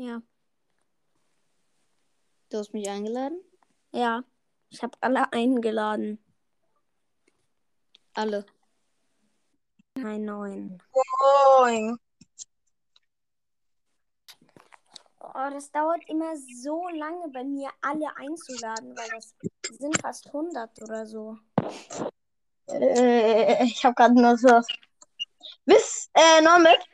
[0.00, 0.22] Ja.
[2.48, 3.38] Du hast mich eingeladen?
[3.92, 4.24] Ja.
[4.70, 6.24] Ich habe alle eingeladen.
[8.14, 8.46] Alle.
[9.94, 10.82] Nein, neun.
[11.58, 11.98] Moin.
[15.20, 19.34] Oh, das dauert immer so lange bei mir, alle einzuladen, weil das
[19.78, 21.36] sind fast 100 oder so.
[22.68, 24.62] Äh, ich habe gerade nur so.
[25.66, 26.88] Bis, äh, Normet,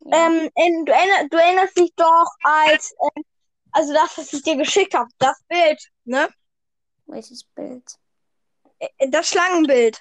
[0.00, 0.26] Ja.
[0.26, 3.24] ähm, in, du, erinner, du erinnerst dich doch als, ähm,
[3.72, 6.28] also das, was ich dir geschickt habe, das Bild, ne?
[7.06, 7.84] Welches Bild?
[8.78, 10.00] Äh, Das Schlangenbild.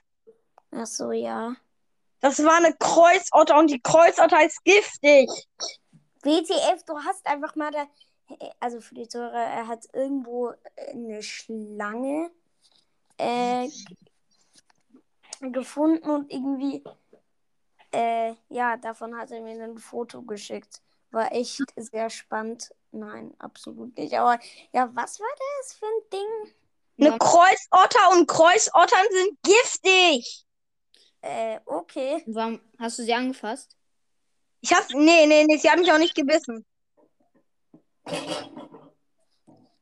[0.71, 1.55] Ach so, ja.
[2.21, 5.29] Das war eine Kreuzotter und die Kreuzotter ist giftig.
[6.21, 7.87] WTF, du hast einfach mal da.
[8.59, 10.53] Also für die Zuhörer, er hat irgendwo
[10.91, 12.29] eine Schlange
[13.17, 13.67] äh,
[15.41, 16.83] gefunden und irgendwie.
[17.91, 20.81] Äh, ja, davon hat er mir ein Foto geschickt.
[21.11, 22.73] War echt sehr spannend.
[22.91, 24.13] Nein, absolut nicht.
[24.13, 24.39] Aber
[24.73, 25.27] ja, was war
[25.61, 26.53] das für ein Ding?
[26.99, 30.45] Eine Kreuzotter und Kreuzottern sind giftig.
[31.21, 32.23] Äh, okay.
[32.27, 33.75] Warum hast du sie angefasst?
[34.61, 36.65] Ich hab, nee, nee, nee, sie hat mich auch nicht gebissen.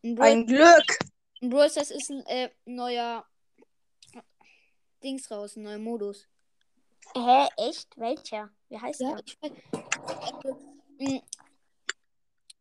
[0.04, 1.00] Ein Ein Glück.
[1.42, 3.26] ein Brawl ist ein äh, neuer
[5.04, 6.28] Dings raus, ein neuer Modus.
[7.16, 7.98] Hä, echt?
[7.98, 8.50] Welcher?
[8.70, 9.24] Wie heißt Ja, der?
[9.26, 9.52] ich weiß.
[10.44, 10.60] Also,
[11.00, 11.22] mh,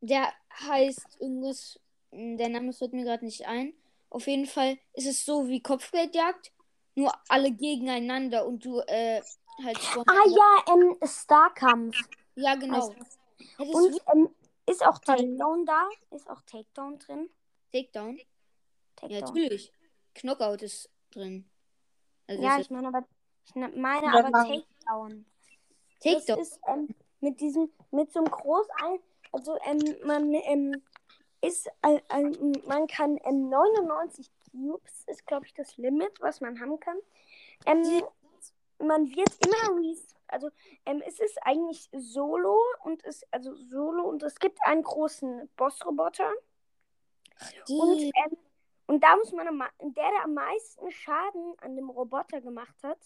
[0.00, 1.78] der heißt irgendwas.
[2.12, 3.74] mh, Der Name fällt mir gerade nicht ein.
[4.10, 6.52] Auf jeden Fall ist es so wie Kopfgeldjagd,
[6.94, 9.20] nur alle gegeneinander und du äh,
[9.62, 9.78] halt.
[9.78, 11.96] Ah ja, ähm, Starkampf.
[12.36, 12.94] Ja, genau.
[13.58, 14.34] Hättest Und ähm,
[14.66, 15.88] ist auch Takedown da?
[16.10, 17.30] Ist auch Takedown drin?
[17.72, 18.18] Takedown?
[18.18, 18.24] Ja,
[18.96, 19.20] Takedown.
[19.20, 19.72] natürlich.
[20.14, 21.48] Knockout ist drin.
[22.26, 23.06] Also Ja, ist ich meine aber,
[23.46, 24.30] ich ne- meine aber.
[24.30, 25.24] Takedown.
[26.00, 26.26] Takedown.
[26.26, 26.88] Das ist ähm,
[27.20, 28.98] mit diesem, mit so einem Großein,
[29.32, 30.82] also ähm, man ähm,
[31.40, 36.60] ist, äh, ähm, man kann ähm, 99 Cubes ist glaube ich das Limit, was man
[36.60, 36.96] haben kann.
[37.66, 38.02] Ähm,
[38.78, 40.50] man wird immer res also
[40.84, 46.32] ähm, es ist eigentlich Solo und es also Solo und es gibt einen großen Bossroboter
[47.68, 48.36] und ähm,
[48.88, 52.98] und da muss man am, der der am meisten Schaden an dem Roboter gemacht hat,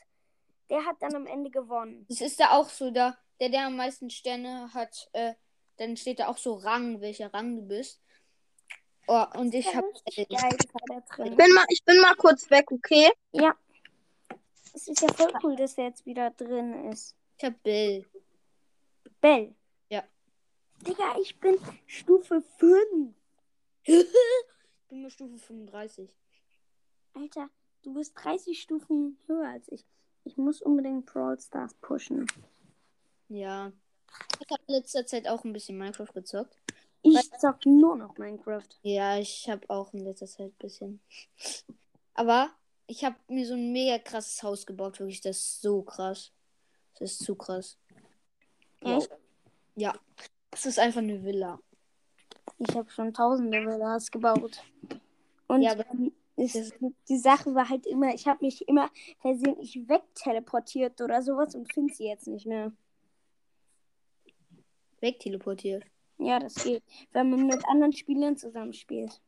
[0.70, 2.06] der hat dann am Ende gewonnen.
[2.08, 5.34] das ist da auch so, da, der, der am meisten Sterne hat, äh,
[5.76, 8.00] dann steht da auch so Rang, welcher Rang du bist.
[9.06, 9.84] Oh, und ich hab.
[10.06, 13.10] Richtig geil, das war da Ich bin mal, ich bin mal kurz weg, okay?
[13.32, 13.56] Ja.
[14.72, 17.16] Es ist ja voll cool, dass er jetzt wieder drin ist.
[17.36, 18.06] Ich hab Bill.
[19.20, 19.54] Bell.
[19.88, 20.04] Ja.
[20.86, 23.14] Digga, ich bin Stufe 5.
[23.82, 24.06] ich
[24.88, 26.16] bin nur Stufe 35.
[27.14, 27.50] Alter,
[27.82, 29.84] du bist 30 Stufen höher als ich.
[30.30, 32.24] Ich muss unbedingt Brawl Stars pushen.
[33.28, 33.72] Ja.
[34.40, 36.56] Ich habe in letzter Zeit auch ein bisschen Minecraft gezockt.
[37.02, 38.68] Ich zock nur noch Minecraft.
[38.82, 41.00] Ja, ich habe auch in letzter Zeit ein bisschen.
[42.14, 42.50] Aber
[42.86, 45.00] ich habe mir so ein mega krasses Haus gebaut.
[45.00, 46.30] Wirklich, das ist so krass.
[47.00, 47.76] Das ist zu krass.
[49.74, 49.92] Ja.
[50.52, 51.58] Das ist einfach eine Villa.
[52.58, 54.62] Ich habe schon tausende Villas gebaut.
[55.48, 55.86] Und Ja, aber-
[57.08, 58.90] die Sache war halt immer, ich habe mich immer
[59.20, 62.72] versehentlich wegteleportiert oder sowas und finde sie jetzt nicht mehr.
[65.00, 65.84] Wegteleportiert.
[66.18, 66.82] Ja, das geht.
[67.12, 69.20] Wenn man mit anderen Spielern zusammenspielt.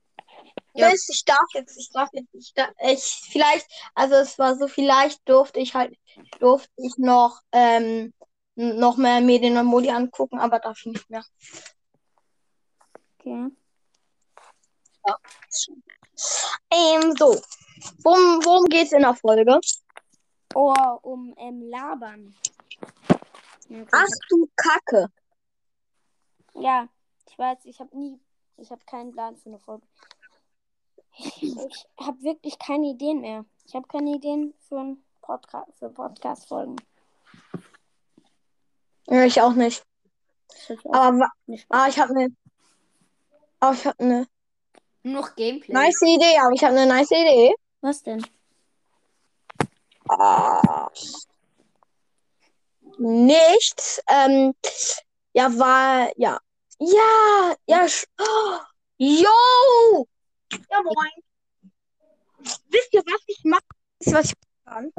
[0.75, 0.91] Ja.
[0.91, 4.69] Mist, ich darf jetzt, ich darf jetzt, ich, darf, ich vielleicht, also es war so,
[4.69, 5.99] vielleicht durfte ich halt,
[6.41, 8.15] durfte ich noch, ähm,
[8.55, 11.25] noch mehr Medien und Modi angucken, aber darf ich nicht mehr.
[13.19, 13.51] Okay.
[16.71, 17.41] Ähm, so.
[18.03, 19.59] Worum, worum geht's in der Folge?
[20.55, 22.35] Oh, um ähm, Labern.
[23.91, 25.09] Ach du Kacke.
[26.55, 26.89] Ja,
[27.29, 28.21] ich weiß, ich habe nie,
[28.59, 29.87] ich habe keinen Plan für eine Folge.
[31.17, 31.57] Ich
[31.99, 33.45] habe wirklich keine Ideen mehr.
[33.67, 36.77] Ich habe keine Ideen für, ein Podca für Podcast-Folgen.
[39.09, 39.85] Ja, ich auch nicht.
[40.67, 42.37] Sich auch Aber, nicht ah, ich habe eine,
[43.61, 44.27] aber ich habe eine
[45.03, 45.73] Nur noch Gameplay.
[45.75, 47.55] nice Idee, aber ich habe eine nice Idee.
[47.81, 48.25] Was denn?
[50.09, 50.89] Ah,
[52.99, 54.01] nichts.
[54.09, 54.55] Ähm,
[55.33, 56.39] ja, war, ja.
[56.79, 57.87] Ja, ja.
[58.19, 58.59] Oh,
[58.99, 60.07] yo!
[60.71, 61.23] Ja, moin.
[62.69, 63.63] Wisst ihr, was ich mache?
[64.07, 64.35] Was ich
[64.65, 64.93] kann?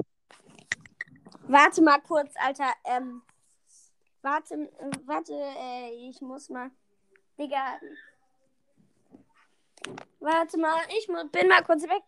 [1.47, 2.71] Warte mal kurz, Alter.
[2.85, 3.21] Ähm,
[4.21, 6.71] warte, äh, warte, äh, ich muss mal.
[7.37, 7.79] Digga.
[10.19, 12.01] Warte mal, ich bin mal kurz weg.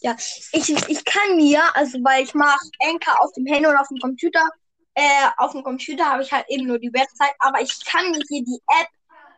[0.00, 0.14] Ja,
[0.52, 3.98] ich, ich kann mir, also weil ich mache Anchor auf dem Handy und auf dem
[3.98, 4.46] Computer,
[4.94, 8.20] äh, auf dem Computer habe ich halt eben nur die Website, aber ich kann mir
[8.28, 8.88] hier die App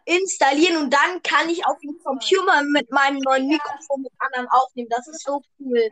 [0.04, 4.88] installieren und dann kann ich auf dem Computer mit meinem neuen Mikrofon mit anderen aufnehmen.
[4.88, 5.90] Das ist so cool.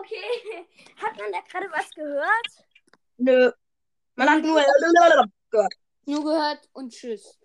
[0.00, 0.66] Okay.
[0.96, 2.46] Hat man da gerade was gehört?
[3.18, 3.52] Nö.
[4.14, 4.62] Man hat nur
[5.50, 5.74] gehört.
[6.04, 7.38] Nur gehört und tschüss.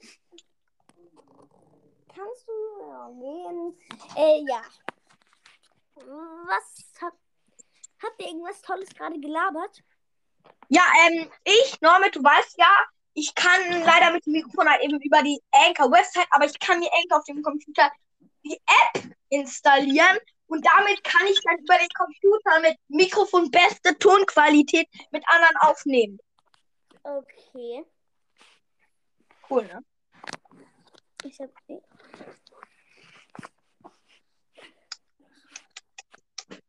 [2.16, 3.78] Kannst du ja, gehen?
[4.16, 4.62] Äh, ja.
[5.96, 7.14] Was hat.
[8.02, 9.84] Habt ihr irgendwas Tolles gerade gelabert?
[10.70, 12.72] Ja, ähm, ich, Normit, du weißt ja,
[13.14, 16.92] ich kann leider mit dem Mikrofon halt eben über die Anchor-Website, aber ich kann mir
[16.94, 17.92] Anchor auf dem Computer
[18.44, 24.88] die App installieren und damit kann ich dann über den Computer mit Mikrofon beste Tonqualität
[25.12, 26.20] mit anderen aufnehmen.
[27.04, 27.86] Okay.
[29.50, 29.84] Cool, ne?
[31.24, 31.50] Ich hab.
[31.68, 31.84] Bam, badam.
[34.48, 35.02] Da, da, da,
[36.48, 36.62] da, da.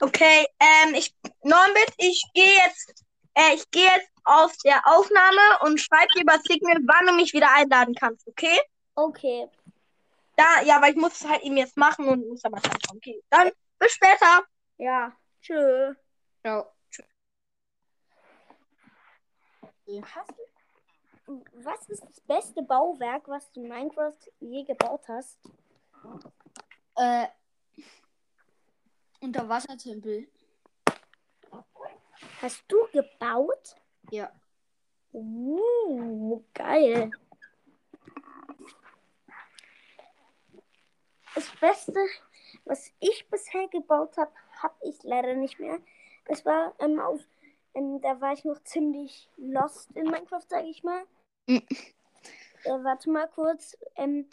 [0.00, 3.04] Okay, ähm, ich, Norbit, ich gehe jetzt,
[3.34, 7.32] äh, ich gehe jetzt auf der Aufnahme und schreib dir über Signal, wann du mich
[7.32, 8.58] wieder einladen kannst, okay?
[8.94, 9.48] Okay.
[10.36, 12.96] Da, ja, weil ich muss es halt eben jetzt machen und muss aber dann kommen.
[12.96, 14.42] Okay, dann bis später.
[14.78, 15.12] Ja.
[15.42, 15.94] Tschö.
[16.42, 16.72] Ciao.
[20.02, 20.42] Hast du,
[21.54, 25.38] was ist das beste Bauwerk, was du in Minecraft je gebaut hast?
[26.96, 27.26] Äh,
[29.20, 30.28] Unterwassertempel.
[32.40, 33.76] Hast du gebaut?
[34.10, 34.32] Ja.
[35.12, 37.10] Uh, geil.
[41.34, 42.00] Das Beste,
[42.64, 44.32] was ich bisher gebaut habe,
[44.62, 45.78] habe ich leider nicht mehr.
[46.26, 47.20] Das war ähm, auf,
[47.74, 51.04] ähm, da war ich noch ziemlich lost in Minecraft, sage ich mal.
[51.50, 53.76] Äh, warte mal kurz.
[53.96, 54.28] Ähm,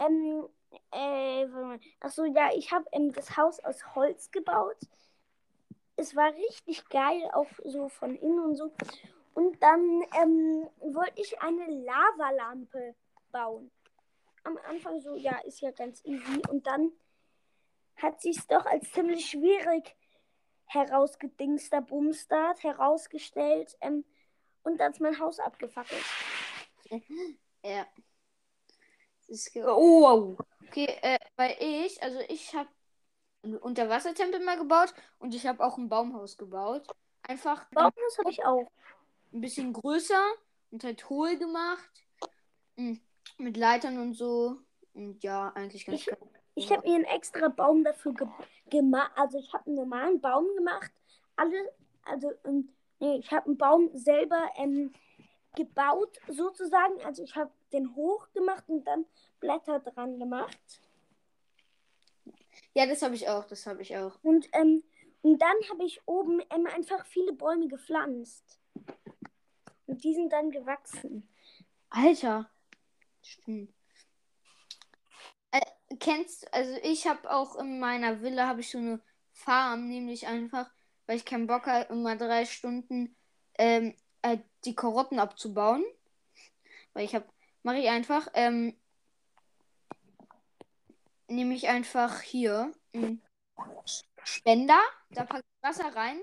[0.00, 0.48] ähm,
[0.90, 1.80] äh, warte mal.
[2.00, 4.78] ach so, ja, ich habe ähm, das Haus aus Holz gebaut.
[5.96, 8.72] Es war richtig geil, auch so von innen und so.
[9.34, 12.94] Und dann ähm, wollte ich eine Lavalampe
[13.30, 13.70] bauen.
[14.44, 16.40] Am Anfang so, ja, ist ja ganz easy.
[16.50, 16.92] Und dann
[17.96, 19.94] hat sich doch als ziemlich schwierig
[20.66, 23.76] herausgedingster Bumstart herausgestellt.
[23.80, 24.04] Ähm,
[24.62, 26.04] und dann ist mein Haus abgefackelt.
[27.64, 27.84] Ja.
[29.64, 30.38] Oh, wow.
[30.68, 32.68] Okay, äh, weil ich, also ich habe
[33.42, 36.86] einen Unterwassertempel mal gebaut und ich habe auch ein Baumhaus gebaut.
[37.22, 38.70] Einfach Baumhaus habe ich auch.
[39.32, 40.22] ein bisschen größer
[40.70, 41.90] und halt hohl gemacht.
[42.76, 42.94] Mm,
[43.38, 44.60] Mit Leitern und so.
[44.94, 46.18] Und ja, eigentlich ganz Ich- geil.
[46.56, 48.26] Ich habe mir einen extra Baum dafür ge
[48.70, 49.12] gemacht.
[49.14, 50.90] Also ich habe einen normalen Baum gemacht.
[51.36, 51.70] Alle,
[52.02, 54.92] also ähm, nee, ich habe einen Baum selber ähm,
[55.54, 56.98] gebaut sozusagen.
[57.04, 59.04] Also ich habe den hoch gemacht und dann
[59.38, 60.80] Blätter dran gemacht.
[62.72, 64.18] Ja, das habe ich auch, das habe ich auch.
[64.22, 64.82] Und, ähm,
[65.20, 68.58] und dann habe ich oben ähm, einfach viele Bäume gepflanzt.
[69.86, 71.28] Und die sind dann gewachsen.
[71.90, 72.48] Alter.
[73.22, 73.75] Stimmt.
[76.00, 79.00] Kennst, also ich habe auch in meiner Villa habe ich so eine
[79.32, 80.68] Farm, nämlich einfach,
[81.06, 83.14] weil ich keinen Bock habe, immer drei Stunden
[83.58, 85.84] ähm, äh, die Karotten abzubauen.
[86.92, 87.26] Weil ich habe,
[87.62, 88.74] mache ich einfach, ähm,
[91.28, 93.22] nehme ich einfach hier einen
[94.24, 96.20] Spender, da packe ich Wasser rein,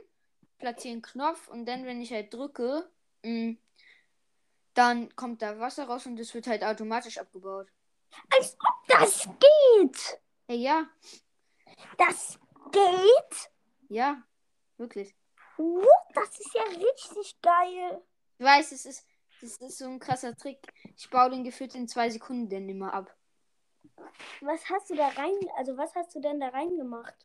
[0.57, 2.89] platziere einen Knopf und dann, wenn ich halt drücke,
[3.23, 3.55] mh,
[4.73, 7.67] dann kommt da Wasser raus und es wird halt automatisch abgebaut.
[8.29, 10.19] Als ob das geht!
[10.47, 10.87] Ja,
[11.97, 12.39] Das
[12.71, 13.51] geht!
[13.89, 14.21] ja,
[14.77, 15.15] wirklich.
[15.57, 15.87] What?
[16.13, 18.01] Das ist ja richtig geil.
[18.39, 19.07] Ich weiß, es ist,
[19.41, 20.59] das ist so ein krasser Trick.
[20.97, 23.15] Ich baue den gefühlt in zwei Sekunden dann immer ab.
[24.41, 27.15] Was hast du da rein, also was hast du denn da reingemacht?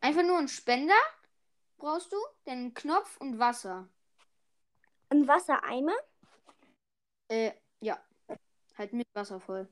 [0.00, 0.94] Einfach nur einen Spender
[1.78, 3.88] brauchst du, dann einen Knopf und Wasser.
[5.08, 5.94] Ein Wassereimer?
[7.28, 7.98] Äh, ja.
[8.76, 9.68] Halt mit Wasser voll.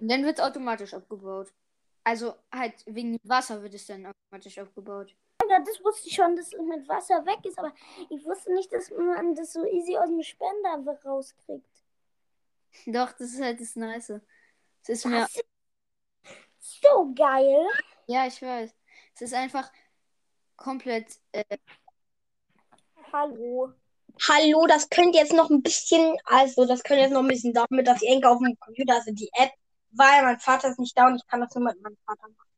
[0.00, 1.52] Und dann wird es automatisch abgebaut.
[2.04, 5.14] Also halt wegen dem Wasser wird es dann automatisch abgebaut.
[5.42, 7.72] Digga, das wusste ich schon, dass es mit Wasser weg ist, aber
[8.08, 11.84] ich wusste nicht, dass man das so easy aus dem Spender rauskriegt.
[12.86, 14.20] Doch, das ist halt das Nice.
[14.82, 15.20] Es ist mir.
[15.20, 17.66] Das ist so geil.
[18.06, 18.74] Ja, ich weiß.
[19.14, 19.70] Es ist einfach
[20.56, 21.18] komplett.
[21.32, 21.44] Äh,
[23.12, 23.72] Hallo.
[24.28, 27.84] Hallo, das könnte jetzt noch ein bisschen, also das könnte jetzt noch ein bisschen dauern,
[27.84, 29.50] dass ich Enke auf dem Computer, also die App,
[29.92, 32.50] weil mein Vater ist nicht da und ich kann das nur mit meinem Vater machen.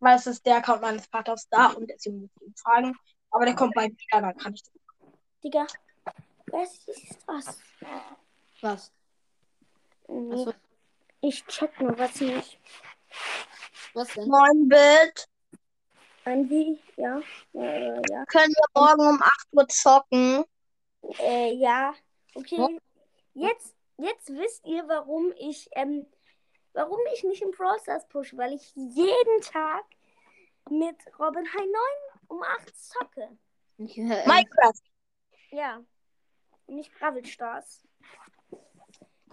[0.00, 2.96] Weil es ist der Account meines Vaters da und deswegen muss ich ihn fragen.
[3.30, 4.72] Aber der kommt bald wieder, dann kann ich das.
[5.42, 5.66] Digga,
[6.46, 7.58] was ist das?
[8.60, 8.92] was?
[10.08, 10.52] Nee,
[11.20, 12.58] ich check nur was nicht.
[13.94, 14.28] was denn?
[14.28, 15.28] Moin, Bild.
[16.24, 16.78] Ein wie?
[16.96, 17.20] Ja.
[17.54, 18.24] Äh, ja.
[18.26, 20.44] Können wir morgen um 8 Uhr zocken?
[21.18, 21.94] Äh, ja.
[22.34, 22.78] Okay.
[23.34, 26.06] Jetzt, jetzt wisst ihr, warum ich, ähm,
[26.72, 29.84] warum ich nicht im Brawl Stars pushe, weil ich jeden Tag
[30.70, 31.68] mit Robin High 9
[32.28, 33.38] um 8 zocke.
[33.78, 34.82] Ja, äh, Minecraft.
[35.50, 35.84] Ja.
[36.66, 37.82] Und nicht Bravel Stars.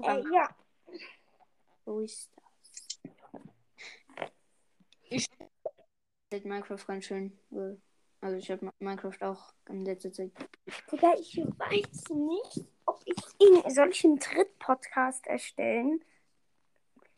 [0.02, 0.50] Äh, ja.
[1.86, 2.44] Wo ist das?
[5.04, 5.28] Ich
[6.32, 7.38] finde Minecraft ganz schön.
[8.22, 10.32] Also ich habe Minecraft auch in letzter Zeit.
[10.92, 16.04] Digga, ich weiß nicht, ob ich einen Dritt-Podcast erstellen?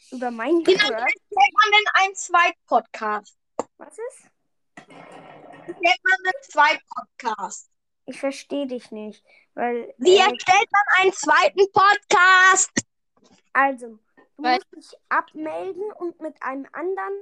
[0.10, 0.90] Über Wie Minecraft?
[0.90, 3.38] nennt man denn einen Zweit-Podcast?
[3.78, 4.88] Was ist?
[4.88, 7.70] Wie nennt man einen Zweit-Podcast?
[8.06, 9.24] Ich verstehe dich nicht.
[9.54, 9.94] Weil.
[9.98, 12.72] Wie äh, erstellt man einen zweiten Podcast?
[13.54, 13.88] Also,
[14.38, 17.14] du Weil- musst dich abmelden und mit einem anderen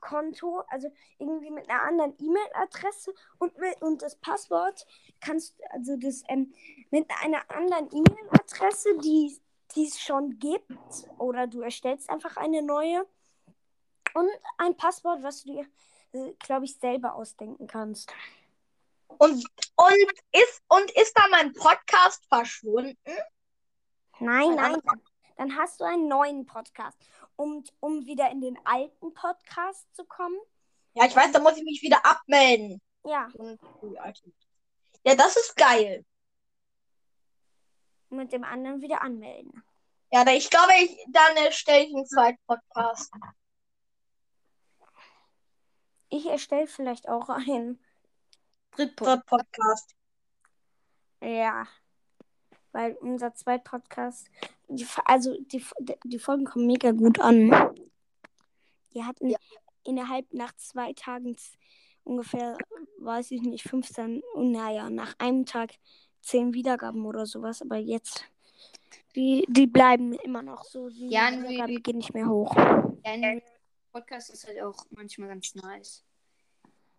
[0.00, 4.86] Konto, also irgendwie mit einer anderen E-Mail-Adresse und, mit- und das Passwort
[5.20, 6.52] kannst also das ähm,
[6.90, 9.36] mit einer anderen E-Mail-Adresse, die
[9.76, 10.70] die es schon gibt,
[11.18, 13.06] oder du erstellst einfach eine neue
[14.14, 14.28] und
[14.58, 18.12] ein Passwort, was du dir, glaube ich, selber ausdenken kannst.
[19.08, 22.96] Und, und, ist, und ist da mein Podcast verschwunden?
[24.18, 25.02] Nein, Ein nein, dann,
[25.36, 26.98] dann hast du einen neuen Podcast.
[27.36, 30.38] Und um wieder in den alten Podcast zu kommen,
[30.94, 32.80] Ja, ich weiß, da muss ich mich wieder abmelden.
[33.04, 33.28] ja,
[35.04, 36.04] ja, das ist geil.
[38.10, 39.62] Mit dem anderen wieder anmelden.
[40.12, 43.12] Ja, ich glaube, ich, dann erstelle ich einen zweiten Podcast.
[46.08, 47.78] Ich erstelle vielleicht auch einen.
[48.72, 49.08] Drittpot.
[49.08, 49.94] Dritt Podcast.
[51.22, 51.66] Ja.
[52.72, 54.28] Weil unser Zweit-Podcast,
[54.68, 55.64] die, F- also die,
[56.04, 57.50] die Folgen kommen mega gut an.
[58.92, 59.38] Die hatten Ja.
[59.82, 61.36] innerhalb nach zwei Tagen
[62.04, 62.56] ungefähr,
[62.98, 65.72] weiß ich nicht, 15, und naja, nach einem Tag
[66.26, 67.62] 10 Wiedergaben oder sowas.
[67.62, 68.24] Aber jetzt,
[69.14, 70.88] die, die bleiben immer noch so.
[70.88, 72.54] Die Ja, Wiedergaben wie- gehen nicht mehr hoch.
[73.04, 73.40] Ja,
[73.92, 76.02] Podcast ist halt auch manchmal ganz nice.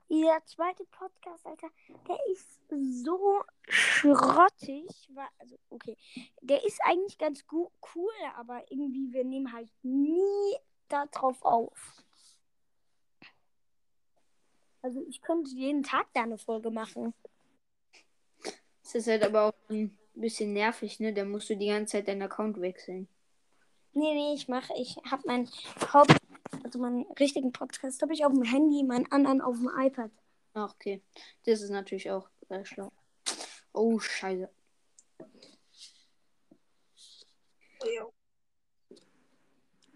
[0.10, 1.68] Der zweite Podcast, Alter,
[2.08, 2.62] der ist
[3.04, 4.88] so schrottig.
[5.38, 5.98] Also, okay.
[6.42, 10.56] Der ist eigentlich ganz gu cool, aber irgendwie, wir nehmen halt nie
[10.88, 12.04] darauf auf.
[14.82, 17.14] Also, ich könnte jeden Tag da eine Folge machen.
[18.88, 21.12] Es ist halt aber auch ein bisschen nervig, ne?
[21.14, 23.10] Da musst du die ganze Zeit deinen Account wechseln.
[23.92, 25.50] Nee, nee, ich mache, ich habe meinen
[25.92, 26.16] Haupt,
[26.64, 30.10] also meinen richtigen Podcast habe ich auf dem Handy, meinen anderen auf dem iPad.
[30.54, 31.02] Ach, okay.
[31.46, 32.94] Das ist natürlich auch sehr schlau.
[33.74, 34.50] Oh, scheiße.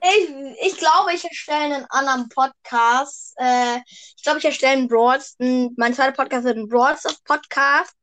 [0.04, 0.30] Ich,
[0.66, 3.36] ich glaube, ich erstelle einen anderen Podcast.
[3.38, 3.78] Äh,
[4.18, 5.38] ich glaube, ich erstelle einen Broads.
[5.40, 7.96] Mein zweiter Podcast wird ein Broads Podcast.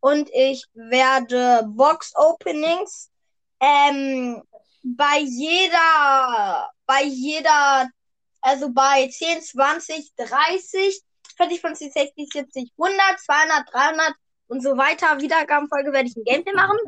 [0.00, 3.10] Und ich werde Box Openings
[3.60, 4.42] ähm,
[4.82, 7.88] bei jeder, bei jeder,
[8.40, 11.02] also bei 10, 20, 30,
[11.36, 14.14] 40, 50, 60, 70, 100, 200, 300
[14.48, 16.78] und so weiter Wiedergabenfolge werde ich ein Gameplay machen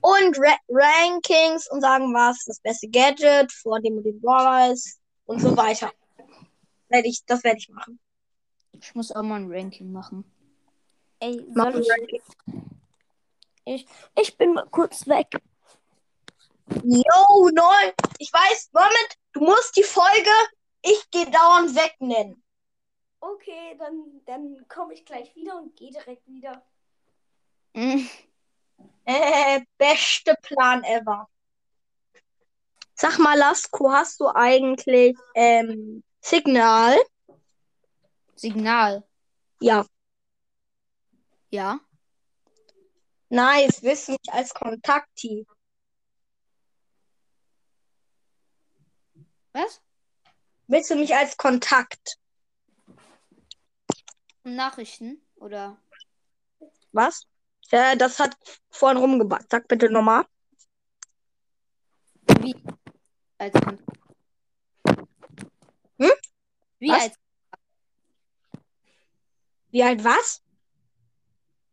[0.00, 5.00] und Ra Rankings und sagen, was das beste Gadget vor dem und dem Brawler ist
[5.26, 5.90] und so weiter.
[6.88, 7.98] Werde ich, das werde ich machen.
[8.72, 10.24] Ich muss auch mal ein Ranking machen.
[11.20, 12.22] Ey, soll ich,
[13.64, 13.86] ich,
[14.18, 15.28] ich bin mal kurz weg.
[16.84, 17.92] Yo, neun.
[18.18, 20.30] Ich weiß, Moment, du musst die Folge
[20.82, 22.42] Ich gehe dauernd weg nennen.
[23.20, 26.62] Okay, dann, dann komme ich gleich wieder und gehe direkt wieder.
[27.74, 28.08] Hm.
[29.04, 31.28] Äh, beste Plan ever.
[32.94, 36.96] Sag mal, Lasko, hast du eigentlich ähm, Signal?
[38.34, 39.04] Signal.
[39.60, 39.84] Ja.
[41.50, 41.80] Ja.
[43.30, 45.46] Nice, willst du mich als Kontakti?
[49.52, 49.80] Was?
[50.66, 52.18] Willst du mich als Kontakt?
[54.44, 55.22] Nachrichten?
[55.36, 55.80] Oder?
[56.92, 57.26] Was?
[57.70, 58.36] Ja, das hat
[58.70, 59.50] vorhin rumgebackt.
[59.50, 60.24] Sag bitte nochmal.
[62.40, 62.54] Wie?
[63.38, 63.98] Als Kontakt.
[65.98, 66.12] Hm?
[66.78, 67.02] Wie Was?
[67.02, 67.14] als,
[69.70, 70.42] Wie halt was?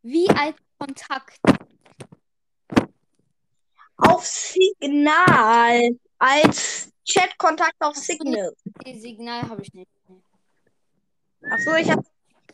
[0.05, 1.39] Wie als Kontakt.
[3.97, 5.97] Auf Signal.
[6.19, 8.53] Als Chatkontakt auf Signal.
[8.85, 9.89] Signal habe ich nicht.
[11.49, 11.99] Achso, ich hab,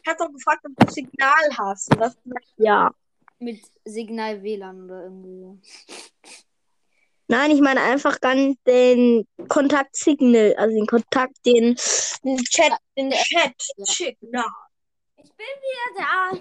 [0.01, 1.91] ich hab doch gefragt, ob du Signal hast.
[1.91, 2.17] Und das
[2.57, 2.91] ja.
[3.39, 5.57] Mit Signal WLAN oder irgendwie so.
[7.27, 11.75] Nein, ich meine einfach dann den Kontakt Signal, also den Kontakt, den,
[12.23, 13.85] den Chat, den Chat Ja.
[13.85, 14.45] Signal.
[15.17, 16.37] Ich bin wieder da.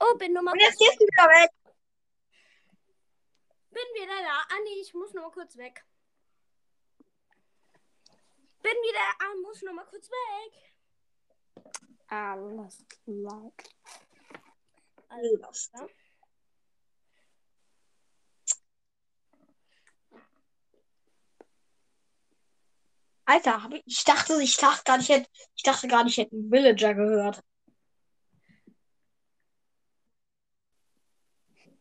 [0.00, 1.50] Oh, bin nur mal Und jetzt gehst du wieder weg.
[3.70, 4.46] bin wieder da.
[4.48, 5.84] Ah, nee, ich muss nur mal kurz weg.
[8.62, 10.74] Bin wieder da, muss nur mal kurz weg.
[12.08, 13.52] Alles klar.
[15.08, 15.70] Alles.
[23.24, 26.50] Alter, hab ich, ich dachte, ich dachte ich hätte, ich dachte gerade, ich hätte einen
[26.50, 27.44] Villager gehört.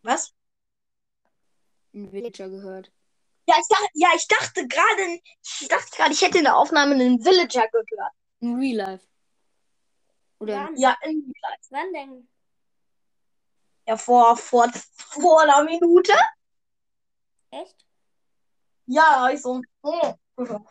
[0.07, 0.33] Was?
[1.93, 2.93] Ein Villager gehört.
[3.45, 6.95] Ja, ich dachte, ja, ich dachte gerade, ich dachte gerade, ich hätte in der Aufnahme
[6.95, 8.13] einen Villager gehört.
[8.39, 9.05] In Real Life.
[10.39, 10.77] Oder Wann?
[10.77, 11.33] Ja, in,
[11.71, 12.29] Wann denn?
[13.85, 16.13] ja vor, vor, vor einer Minute.
[17.51, 17.85] Echt?
[18.85, 19.61] Ja, ich so.
[19.81, 20.13] Oh.
[20.37, 20.61] Oh.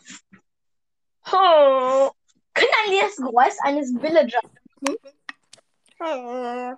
[2.55, 4.51] Können wir das Geräusch eines Villagers
[6.01, 6.77] Oh.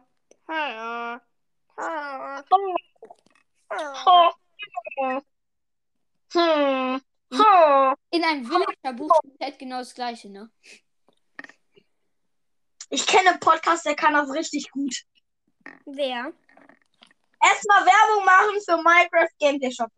[8.10, 10.50] In einem Villager-Buch steht genau das gleiche, ne?
[12.90, 15.04] Ich kenne einen Podcast, der kann das richtig gut.
[15.86, 16.32] Wer?
[17.40, 19.92] Erstmal Werbung machen für Minecraft Gameplay Shop.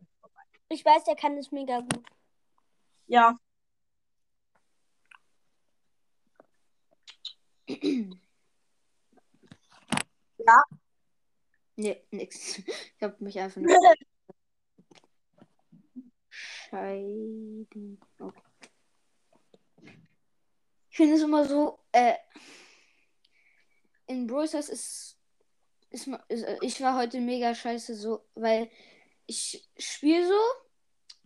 [0.69, 2.05] Ich weiß, der kann es mega gut.
[3.07, 3.39] Ja.
[11.75, 12.57] Nee, nix.
[12.97, 13.75] Ich hab mich einfach nur
[16.71, 17.99] scheiden.
[18.19, 18.41] Okay.
[20.89, 22.15] Ich finde es immer so, äh,
[24.07, 25.17] in Brawl Stars ist,
[25.89, 28.69] ist, ist, äh, ich war heute mega scheiße so, weil
[29.25, 30.39] ich spiele so,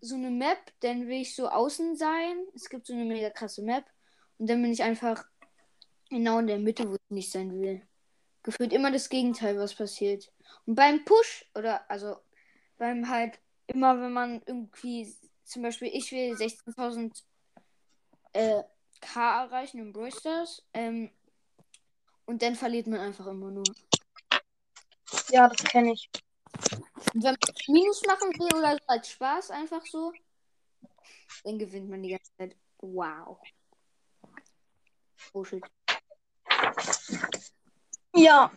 [0.01, 2.38] so eine Map, dann will ich so außen sein.
[2.53, 3.86] Es gibt so eine mega krasse Map
[4.38, 5.25] und dann bin ich einfach
[6.10, 7.81] genau in der Mitte, wo ich nicht sein will.
[8.45, 10.31] Gefühlt immer das Gegenteil, was passiert.
[10.67, 12.17] Und beim Push, oder also
[12.77, 15.12] beim halt immer, wenn man irgendwie,
[15.43, 17.23] zum Beispiel, ich will 16.000
[18.34, 18.62] äh,
[19.01, 20.12] K erreichen im Brawl
[20.75, 21.10] ähm,
[22.27, 23.65] und dann verliert man einfach immer nur.
[25.29, 26.08] Ja, das kenne ich.
[27.15, 30.13] Und wenn man Minus machen will oder so als Spaß einfach so,
[31.43, 32.55] dann gewinnt man die ganze Zeit.
[32.79, 33.39] Wow.
[35.34, 35.63] Oh shit.
[38.15, 38.51] Ja.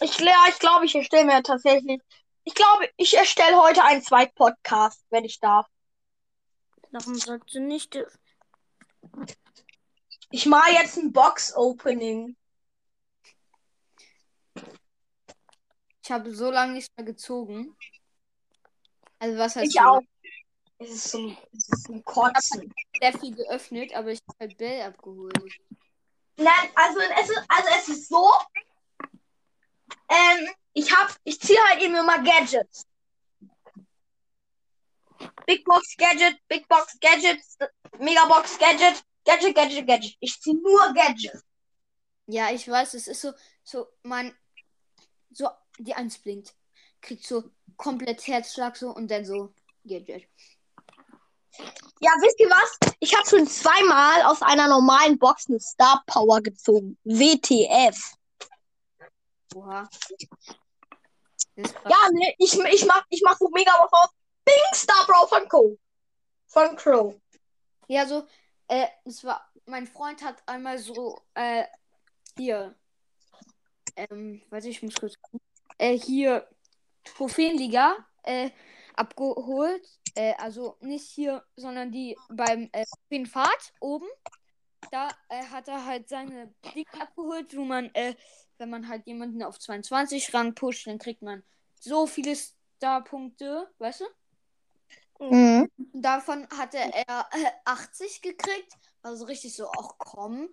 [0.00, 2.00] Ich, ja, ich glaube, ich erstelle mir tatsächlich.
[2.44, 5.66] Ich glaube, ich erstelle heute einen zweiten Podcast, wenn ich darf.
[6.90, 7.98] Warum sollst du nicht?
[10.30, 12.36] Ich mache jetzt ein Box-Opening.
[16.04, 17.76] Ich habe so lange nicht mehr gezogen.
[19.18, 20.00] Also was heißt Ich so auch.
[20.78, 22.74] Es ist zum, es ist zum Kotzen.
[22.98, 25.60] sehr viel geöffnet, aber ich habe halt Bell abgeholt.
[26.36, 28.28] Nein, also es ist, also es ist so.
[30.12, 32.86] Ähm, ich hab, ich ziehe halt eben immer Gadgets.
[35.46, 37.56] Big Box Gadget, Big Box Gadgets,
[37.98, 40.16] Megabox Gadget, Gadget, Gadget, Gadget.
[40.20, 41.44] Ich ziehe nur Gadgets.
[42.26, 44.36] Ja, ich weiß, es ist so, so, man,
[45.30, 45.48] so,
[45.78, 46.54] die Eins blinkt,
[47.00, 47.44] kriegt so
[47.76, 50.28] komplett Herzschlag so und dann so Gadget.
[52.00, 52.94] Ja, wisst ihr was?
[53.00, 56.98] Ich habe schon zweimal aus einer normalen Box eine Star Power gezogen.
[57.04, 58.16] WTF.
[59.54, 59.88] Oha.
[61.56, 64.10] Ja, ne, ich, ich mach, ich mach so Megabox aus.
[64.44, 65.78] Bing Star Power von Co.
[66.46, 67.14] Von Crow.
[67.88, 68.26] Ja, so,
[68.68, 71.64] äh, es war, mein Freund hat einmal so, äh,
[72.36, 72.74] hier,
[73.96, 75.40] ähm, weiß ich, muss kurz gucken,
[75.78, 76.48] äh, hier,
[77.04, 78.50] Trophäenliga, äh,
[78.94, 84.08] abgeholt, äh, also nicht hier, sondern die beim, äh, Trophäenfahrt oben,
[84.90, 88.14] da, äh, hat er halt seine Dinge abgeholt, wo man, äh,
[88.62, 91.42] wenn man halt jemanden auf 22 Rang pusht, dann kriegt man
[91.80, 94.02] so viele Star-Punkte, weißt
[95.18, 95.26] du?
[95.34, 95.68] Mhm.
[95.92, 98.72] Davon hatte er äh, 80 gekriegt.
[99.02, 100.48] Also richtig so, ach komm.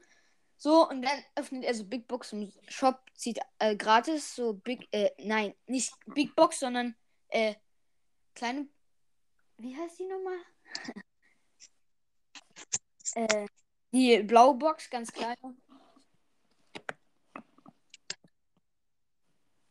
[0.58, 4.88] So, und dann öffnet er so Big Box im Shop, zieht äh, gratis so Big,
[4.92, 6.96] äh, nein, nicht Big Box, sondern
[7.28, 7.54] äh,
[8.34, 8.68] kleine,
[9.58, 10.40] wie heißt die nochmal?
[13.16, 13.46] äh,
[13.92, 15.38] die blaue Box, ganz klein.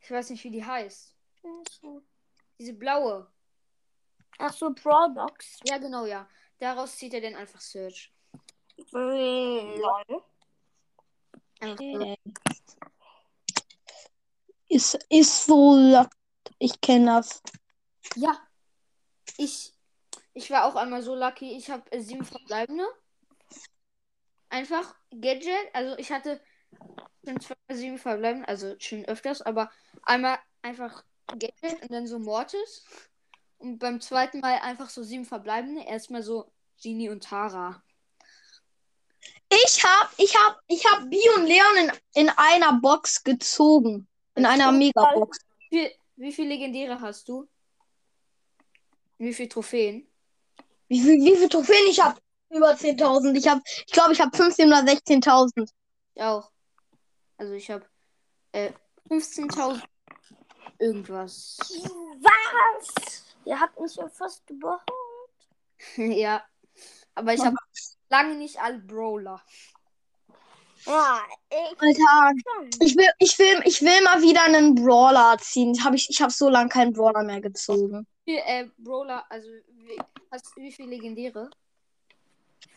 [0.09, 1.15] Ich weiß nicht, wie die heißt.
[2.59, 3.31] Diese blaue.
[4.39, 5.61] Ach so, Brawlbox.
[5.65, 6.27] Ja, genau, ja.
[6.59, 8.11] Daraus zieht er dann einfach Search.
[8.93, 10.23] Lol.
[11.61, 12.17] Okay.
[14.71, 15.77] Ist, ist so.
[15.77, 16.09] la-
[16.59, 17.43] Ich kenne das.
[18.17, 18.41] Ja.
[19.37, 19.75] Ich,
[20.33, 21.55] ich war auch einmal so lucky.
[21.55, 22.87] Ich habe äh, sieben verbleibende.
[24.49, 25.75] Einfach Gadget.
[25.75, 26.41] Also ich hatte
[27.29, 29.71] schon zweimal sieben verbleibende, also schon öfters, aber
[30.03, 32.85] einmal einfach Gadget und dann so Mortis.
[33.59, 35.83] Und beim zweiten Mal einfach so sieben verbleibende.
[35.83, 37.83] Erstmal so Genie und Tara.
[39.51, 41.77] Ich hab, ich hab, ich hab Bi und Leon
[42.15, 44.07] in, in einer Box gezogen.
[44.37, 45.39] In einer Megabox.
[45.71, 47.49] Wie, wie viele Legendäre hast du?
[49.19, 50.07] Wie viele Trophäen?
[50.87, 52.21] Wie viel, wie viel Trophäen ich hab?
[52.51, 53.37] Über 10.000.
[53.37, 55.69] Ich hab, ich glaube, ich hab 15.000 oder 16.000.
[56.15, 56.51] Ich auch.
[57.39, 57.87] Also ich habe
[58.53, 58.73] äh,
[59.09, 59.83] 15.000
[60.79, 61.57] irgendwas.
[62.21, 63.25] Was?
[63.45, 64.83] Ihr habt mich ja fast überholt.
[65.97, 66.45] ja.
[67.15, 67.57] Aber ich habe
[68.11, 69.43] lange nicht alle Brawler.
[70.85, 72.33] Ja, ich Alter,
[72.81, 75.77] ich will, ich will, ich will mal wieder einen Brawler ziehen.
[75.85, 78.07] Hab ich ich habe so lange keinen Brawler mehr gezogen.
[78.25, 79.99] Wie viel äh, Brawler, also wie,
[80.31, 81.51] hast, wie viele Legendäre?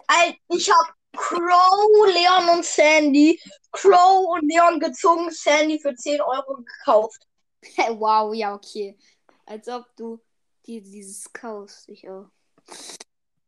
[0.07, 3.39] Alter, ich hab Crow, Leon und Sandy.
[3.71, 7.27] Crow und Leon gezogen, Sandy für 10 Euro gekauft.
[7.99, 8.97] wow, ja, okay.
[9.45, 10.21] Als ob du
[10.65, 11.89] dir dieses kaufst.
[11.89, 12.27] Ich auch.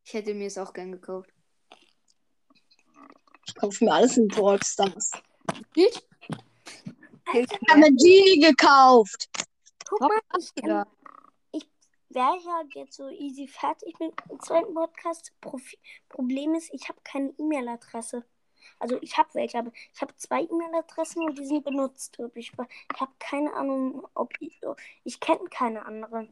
[0.05, 1.29] Ich hätte mir es auch gern gekauft.
[3.45, 5.11] Ich kaufe mir alles in Brawl Stars.
[5.75, 6.01] Ich
[7.69, 9.29] habe mir Genie gekauft.
[9.87, 10.85] Guck mal, ich, Ja.
[12.13, 15.31] Wäre ja jetzt so easy fertig mit dem zweiten Podcast.
[15.41, 15.77] Profi
[16.09, 18.23] Problem ist, ich habe keine E-Mail-Adresse.
[18.79, 22.17] Also ich habe welche, aber ich habe zwei E-Mail-Adressen und die sind benutzt.
[22.35, 24.59] Ich, ich habe keine Ahnung, ob ich,
[25.03, 26.29] ich kenne keine andere.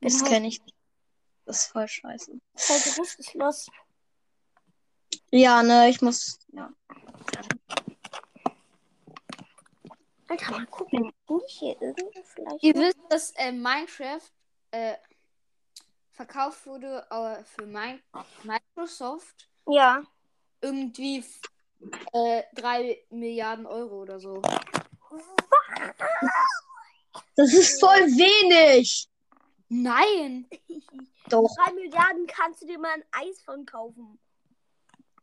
[0.00, 0.74] Das halt- kenne ich nicht.
[1.44, 2.40] Das ist voll scheiße.
[2.54, 3.70] ist halt richtig los.
[5.30, 6.40] Ja, ne, ich muss.
[6.48, 6.72] Ja.
[10.28, 11.12] Alter, mal gucken.
[11.26, 12.62] Bin ich hier irgendwo vielleicht?
[12.62, 12.80] Ihr noch?
[12.82, 14.20] wisst, dass äh, Minecraft
[14.72, 14.94] äh,
[16.12, 18.02] verkauft wurde äh, für mein
[18.42, 20.02] Microsoft Ja.
[20.60, 21.24] irgendwie
[22.12, 24.42] äh, 3 Milliarden Euro oder so.
[27.36, 29.08] Das ist voll wenig.
[29.68, 30.48] Nein!
[31.28, 31.48] Doch.
[31.56, 34.18] Drei Milliarden kannst du dir mal ein Eis von kaufen.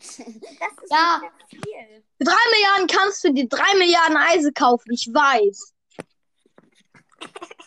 [0.04, 1.22] Das ist Ja.
[1.50, 2.04] viel.
[2.18, 5.74] Für drei Milliarden kannst du dir drei Milliarden Eise kaufen, ich weiß.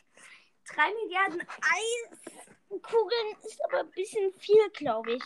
[0.74, 5.22] Drei Milliarden Eiskugeln ist aber ein bisschen viel, glaube ich.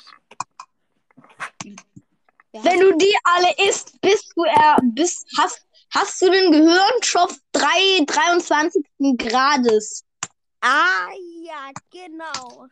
[2.53, 8.05] Wenn du die alle isst, bist du er bist, hast, hast du den Gehirnschopf 3,
[8.07, 8.85] 23.
[9.19, 10.05] Grades.
[10.61, 11.09] Ah,
[11.43, 12.69] ja, genau.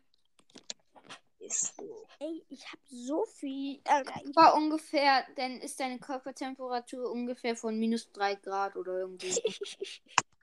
[1.49, 1.75] Ist.
[2.21, 3.81] Ey, ich habe so viel.
[4.25, 9.33] Ich war ungefähr, dann ist deine Körpertemperatur ungefähr von minus 3 Grad oder irgendwie.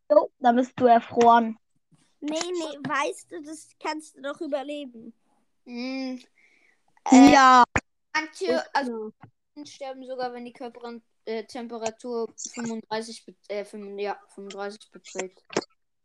[0.10, 1.58] So, dann bist du erfroren.
[2.22, 5.14] Nee, nee, weißt du, das kannst du doch überleben.
[5.66, 6.22] Hm.
[7.12, 7.64] Äh, ja.
[8.14, 9.12] Manche, also
[9.66, 15.44] sterben sogar, wenn die Körpertemperatur 35, be- äh, 35, ja, 35 beträgt.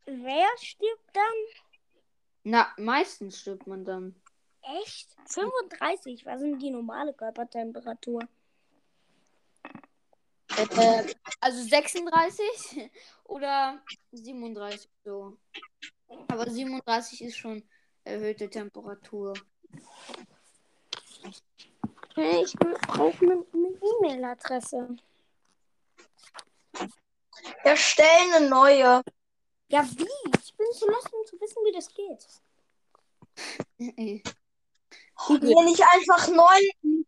[0.05, 1.25] Wer stirbt dann?
[2.43, 4.20] Na, meistens stirbt man dann.
[4.62, 5.09] Echt?
[5.27, 6.27] 35?
[6.27, 8.23] Was ist die normale Körpertemperatur?
[10.57, 12.90] Äh, also 36
[13.25, 15.37] oder 37 so.
[16.29, 17.62] Aber 37 ist schon
[18.05, 19.35] erhöhte Temperatur.
[22.16, 23.68] Ich brauche eine eine
[24.01, 24.96] E-Mail-Adresse.
[27.64, 29.03] Erstellen eine neue.
[29.68, 30.31] Ja, wie?
[30.42, 32.27] Ich bin zu lost, um zu wissen, wie das geht.
[35.29, 35.41] Ey.
[35.41, 37.05] Wenn ich einfach neun.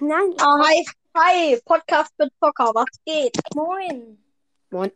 [0.00, 0.84] Nein, ich Ah, hi,
[1.16, 3.36] hi, Podcast mit Zocker, was geht?
[3.54, 4.18] Moin.
[4.70, 4.90] Moin.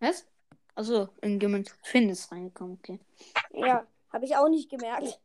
[0.00, 0.26] Was?
[0.74, 2.98] Achso, irgendjemand Finn ist reingekommen, okay.
[3.52, 5.20] Ja, habe ich auch nicht gemerkt.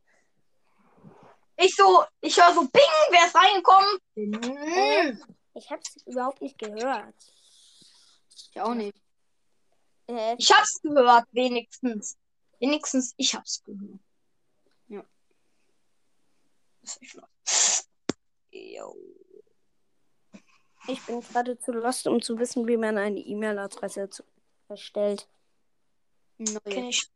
[1.56, 3.98] Ich so, ich höre so, Bing, wer ist reingekommen?
[4.14, 5.22] Hm.
[5.54, 7.14] Ich habe es überhaupt nicht gehört.
[8.52, 8.96] Ich auch nicht.
[10.06, 12.16] Äh, Ich hab's gehört, wenigstens.
[12.60, 14.00] Wenigstens, ich hab's gehört.
[17.00, 17.88] Nicht los.
[18.50, 18.96] Jo.
[20.86, 24.08] Ich bin gerade zu lost, um zu wissen, wie man eine E-Mail-Adresse
[24.68, 25.28] erstellt.
[26.38, 26.60] Neue.
[26.60, 27.10] Kenn ich.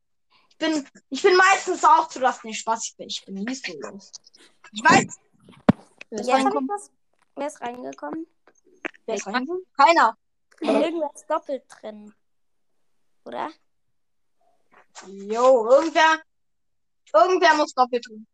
[0.51, 2.47] Ich bin, ich bin meistens auch zu lassen.
[2.47, 4.13] Nee, Spaß, ich bin, ich bin nie so los.
[4.71, 5.19] Ich weiß.
[6.11, 6.91] Wer ist was?
[7.35, 8.27] Wer ist reingekommen?
[9.07, 9.67] Wer ist reingekommen?
[9.77, 10.17] Keiner.
[10.61, 12.15] Irgendwer ist doppelt drin.
[13.25, 13.51] Oder?
[15.07, 16.23] Jo, irgendwer.
[17.13, 18.27] Irgendwer muss doppelt tun.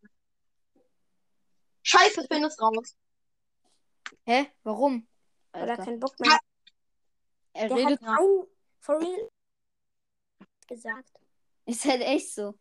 [1.83, 2.97] Scheiße, Finn ist raus.
[4.27, 4.47] Hä?
[4.63, 5.07] Warum?
[5.53, 5.85] Oder Alter.
[5.85, 6.39] kein Bock mehr.
[7.53, 8.47] Er Der redet hat rein
[8.81, 9.29] for real
[10.67, 11.11] gesagt.
[11.67, 12.55] Ist halt echt so.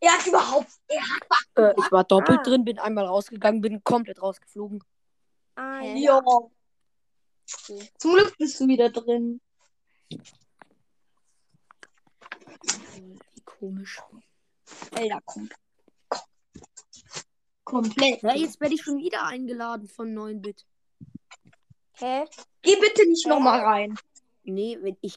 [0.00, 0.70] Er hat überhaupt.
[0.88, 1.22] Er hat.
[1.56, 2.42] Äh, ich war doppelt Ah.
[2.42, 4.82] drin, bin einmal rausgegangen, bin komplett rausgeflogen.
[5.56, 5.98] Ah, Hä?
[5.98, 6.20] ja.
[6.24, 6.50] Jo.
[7.98, 9.40] Zum Glück bist du wieder drin.
[12.94, 14.00] Wie komisch.
[14.92, 15.58] Alter, komplett.
[17.70, 18.22] Komplett.
[18.22, 20.66] Ja, jetzt werde ich schon wieder eingeladen von 9-Bit.
[21.92, 22.24] Hä?
[22.62, 23.96] Geh bitte nicht nochmal rein.
[24.42, 25.14] Nee, wenn ich.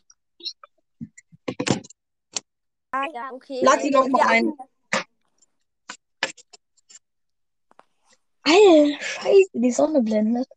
[2.92, 3.60] Ah, ja, okay.
[3.64, 4.54] Lad sie noch mal Ja, ein.
[8.44, 10.48] Alter, scheiße, die Sonne blendet.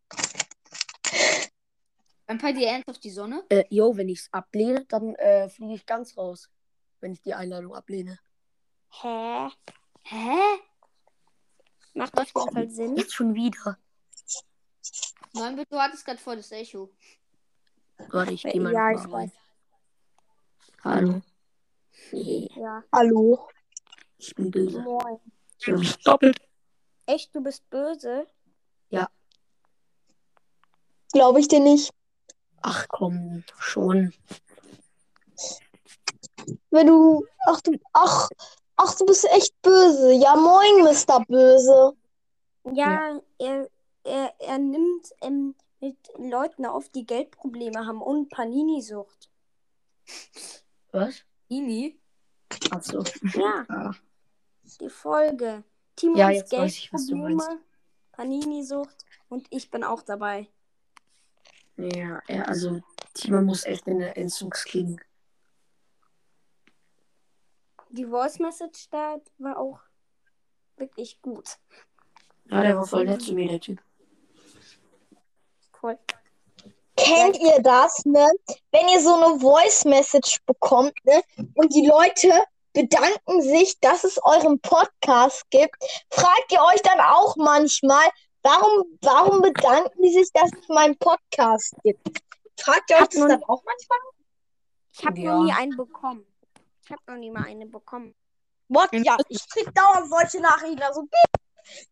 [2.26, 3.42] Ein paar dir ernsthaft die Sonne?
[3.48, 6.50] Äh, yo, wenn ich es ablehne, dann äh, fliege ich ganz raus.
[7.00, 8.18] Wenn ich die Einladung ablehne.
[8.90, 9.48] Hä?
[10.02, 10.61] Hä?
[11.96, 12.96] Macht auf jeden Fall Sinn.
[12.96, 13.78] Jetzt schon wieder.
[15.32, 16.90] Nein, du hattest gerade voll das Echo.
[18.11, 19.30] Warte, ich gehe mal Ja, ich weiß.
[20.85, 21.22] Hallo.
[22.12, 22.85] Nee, Ja.
[22.92, 23.48] Hallo.
[24.18, 24.80] ich bin böse.
[24.80, 25.18] Moin.
[25.59, 26.38] Ich bin doppelt.
[27.06, 28.26] Echt, du bist böse?
[31.16, 31.94] Glaube ich dir nicht.
[32.61, 34.12] Ach komm, schon.
[36.70, 37.24] Wenn du.
[37.46, 37.78] Ach du.
[37.94, 38.28] Ach.
[38.77, 40.12] Ach, du bist echt böse.
[40.12, 41.25] Ja, moin, Mr.
[41.27, 41.97] Böse.
[42.73, 43.71] Ja, Er,
[44.05, 49.31] er, er nimmt ähm, mit Leuten auf, die Geldprobleme haben und Panini-Sucht.
[50.93, 51.23] Was?
[51.49, 51.99] Ini?
[52.71, 53.03] Achso.
[53.35, 53.93] Ja, Ah.
[54.81, 55.65] die Folge.
[55.95, 57.61] Timons Ja, jetzt weiß ich, was du Geldprobleme,
[58.12, 60.49] Panini-Sucht und ich bin auch dabei.
[61.77, 62.81] Ja, ja, also
[63.15, 65.07] Timo muss echt in der Entzugsklinik.
[67.96, 69.78] Die Voice Message da war auch
[70.76, 71.56] wirklich gut.
[72.50, 73.80] Ja, der war voll nett zu mir, der Typ.
[75.82, 75.98] Cool.
[76.96, 78.26] Kennt ihr das, ne?
[78.70, 81.22] Wenn ihr so eine Voice Message bekommt, ne?
[81.54, 82.32] Und die Leute
[82.74, 85.76] bedanken sich, dass es euren Podcast gibt,
[86.11, 88.04] fragt ihr euch dann auch manchmal,
[88.42, 92.22] warum, warum bedanken die sich, dass es meinen Podcast gibt?
[92.59, 93.98] Fragt ihr euch das dann auch manchmal?
[94.92, 95.35] Ich habe Ja.
[95.35, 96.26] noch nie einen bekommen.
[96.87, 98.14] Ich habe noch nie mal eine bekommen.
[98.68, 98.90] What?
[98.92, 100.81] Ja, ich krieg dauernd solche Nachrichten.
[100.81, 101.03] Also,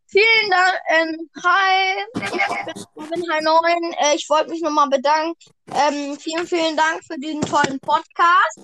[0.06, 0.78] vielen Dank.
[0.88, 3.92] Ähm, hi, ich bin Hi 9.
[3.94, 5.34] Äh, ich wollte mich nochmal bedanken.
[5.72, 8.60] Ähm, vielen, vielen Dank für diesen tollen Podcast.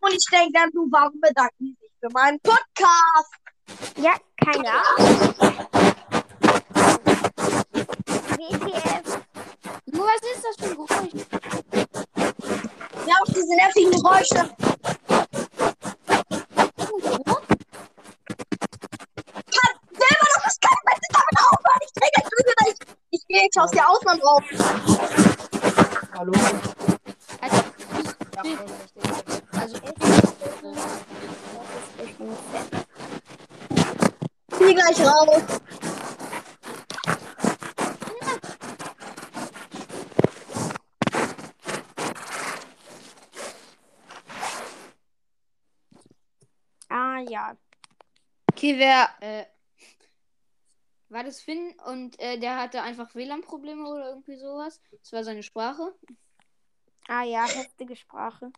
[0.00, 3.34] Und ich denke dann so, warum bedanken die sich für meinen Podcast?
[3.98, 5.34] Ja, keine Ahnung.
[8.38, 9.20] WTF.
[9.92, 11.26] Nur was ist das für ein Geräusch?
[13.06, 14.56] Ja, auch diese nervigen Geräusche.
[21.96, 22.10] Aufhören.
[22.16, 22.54] Ich Lüge,
[23.10, 24.42] ich, ich gehe jetzt aus der Ausland raus.
[26.16, 26.32] Hallo.
[27.40, 27.56] Also,
[28.36, 28.42] Ja,
[29.58, 29.76] also
[34.50, 35.42] Ich gehe gleich raus.
[46.88, 47.56] Ah ja.
[48.52, 49.44] Okay, wer, äh,
[51.10, 54.80] war das Finn und äh, der hatte einfach WLAN-Probleme oder irgendwie sowas?
[55.02, 55.94] Das war seine Sprache.
[57.08, 58.52] Ah ja, heftige Sprache.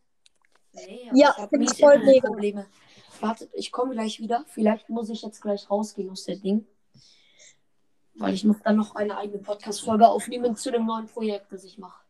[0.73, 2.67] Nee, Ja, ich hab voll Internetprobleme.
[3.19, 4.43] Wartet, ich komme gleich wieder.
[4.47, 6.65] Vielleicht muss ich jetzt gleich rausgehen aus der Ding.
[8.15, 11.77] Weil ich muss dann noch eine eigene Podcast-Folge aufnehmen zu dem neuen Projekt, das ich
[11.77, 12.03] mache.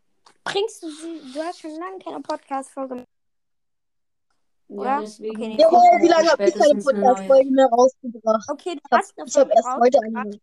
[0.44, 1.32] Bringst du sie?
[1.32, 3.04] Du hast schon lange keine Podcast-Folge mehr.
[4.68, 5.36] Ja, deswegen.
[5.36, 5.56] Okay, nee.
[5.60, 6.82] Jawohl, wie lange habe ich keine.
[6.82, 8.48] Podcast-Folge mehr rausgebracht?
[8.50, 10.40] Okay, du Ich habe hast eine ich hab Folge erst heute eine.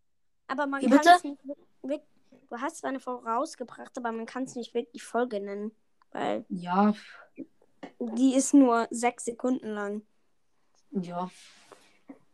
[0.47, 1.39] aber man kann es nicht
[1.81, 2.07] wirklich.
[2.49, 5.71] Du hast zwar eine Folge rausgebracht, aber man kann es nicht wirklich Folge nennen.
[6.11, 6.93] Weil Ja,
[7.99, 10.01] die ist nur sechs Sekunden lang.
[10.91, 11.29] ja.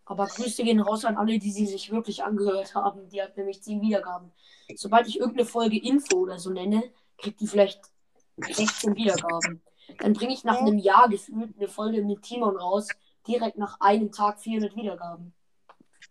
[0.10, 3.10] Aber Grüße gehen raus an alle, die sie sich wirklich angehört haben.
[3.10, 4.32] Die hat nämlich 10 Wiedergaben.
[4.78, 6.82] Sobald ich irgendeine Folge Info oder so nenne,
[7.18, 7.82] kriegt die vielleicht
[8.38, 9.62] 16 Wiedergaben.
[10.00, 12.88] Dann bringe ich nach einem Jahr gefühlt eine Folge mit Timon raus.
[13.28, 15.34] Direkt nach einem Tag 400 Wiedergaben.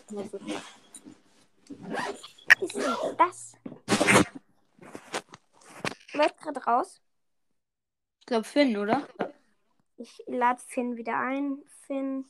[0.10, 0.34] Was
[2.62, 3.54] ist das?
[6.14, 7.02] Wer ist gerade raus?
[8.20, 9.08] Ich glaube Finn, oder?
[9.98, 11.64] Ich lade Finn wieder ein.
[11.86, 12.26] Finn.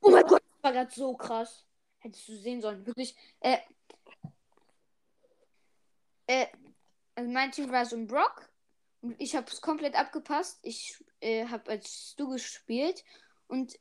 [0.00, 1.66] Oh mein Gott, das war gerade so krass.
[1.98, 2.86] Hättest du sehen sollen.
[2.86, 3.16] Wirklich.
[3.40, 3.58] Äh.
[6.26, 6.46] Äh.
[7.14, 8.47] Also mein Team war so ein Brock.
[9.18, 10.58] Ich habe es komplett abgepasst.
[10.62, 13.04] Ich äh, habe als du gespielt.
[13.46, 13.78] Und.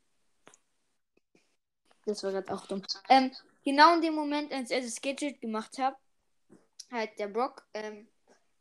[2.05, 2.83] Das war gerade auch dumm.
[3.09, 3.31] Ähm,
[3.65, 5.95] genau in dem Moment, als er das Gadget gemacht hat,
[6.91, 8.07] halt der Brock, ähm,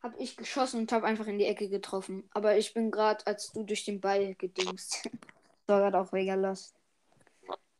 [0.03, 2.29] habe ich geschossen und habe einfach in die Ecke getroffen.
[2.33, 5.09] Aber ich bin gerade, als du durch den Ball gedingst.
[5.67, 6.75] war gerade auch mega lost.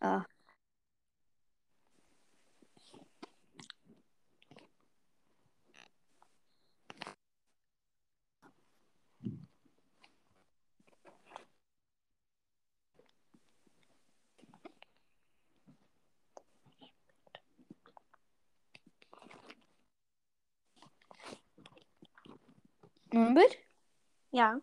[0.01, 0.25] Ah.
[23.13, 23.59] Noch ein Bild?
[24.31, 24.61] Ja.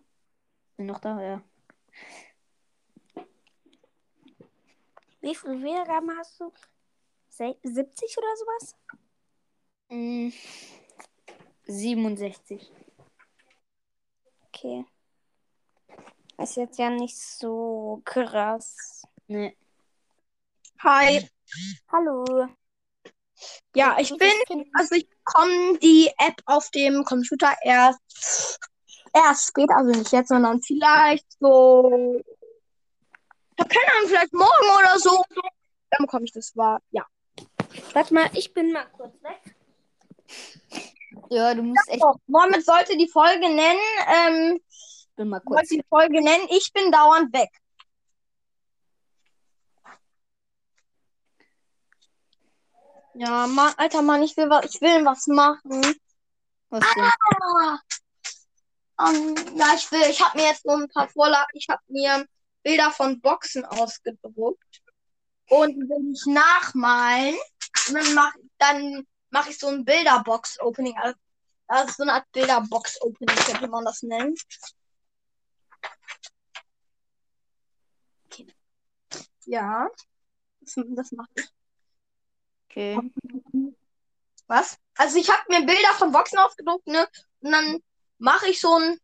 [0.78, 1.44] Bin noch da, ja.
[5.22, 6.52] Wie viele Wiedergaben hast du?
[7.30, 8.76] Se 70 oder sowas?
[9.90, 10.30] Mm,
[11.66, 12.72] 67.
[14.48, 14.86] Okay.
[16.38, 19.04] Ist jetzt ja nicht so krass.
[19.28, 19.58] Nee.
[20.80, 21.30] Hi.
[21.90, 22.50] Hallo.
[23.76, 28.60] Ja, ich bin, also ich bekomme die App auf dem Computer erst,
[29.14, 32.22] erst später, also nicht jetzt, sondern vielleicht so,
[33.56, 35.24] ich hab keine Ahnung, vielleicht morgen oder so.
[35.92, 37.06] Dann bekomme ich das, war, ja.
[37.94, 39.56] Warte mal, ich bin mal kurz weg.
[41.30, 42.04] Ja, du musst echt.
[42.28, 44.60] Mohammed sollte die Folge nennen, ähm,
[45.16, 45.70] Bin mal kurz.
[45.70, 47.50] sollte die Folge nennen, ich bin dauernd weg.
[53.16, 55.82] Ja, Mann, alter Mann, ich will was, ich will was machen.
[56.70, 56.84] Was?
[56.84, 57.80] Ah,
[59.08, 62.26] ähm, ja, ich will, ich habe mir jetzt so ein paar Vorlagen, ich habe mir
[62.64, 64.82] Bilder von Boxen ausgedruckt
[65.50, 67.36] und will ich nachmalen
[67.92, 70.96] dann mache dann mach ich so ein Bilderbox-Opening.
[70.98, 71.18] Also,
[71.68, 74.36] das ist so eine Art Bilderbox-Opening, könnte man das nennen.
[78.26, 78.48] Okay.
[79.46, 79.90] Ja,
[80.62, 81.53] das, das mache ich.
[82.76, 83.00] Okay.
[84.48, 84.78] Was?
[84.98, 87.08] Also ich habe mir Bilder von Boxen ausgedruckt, ne?
[87.42, 87.84] Und dann
[88.18, 89.00] mache ich so ein,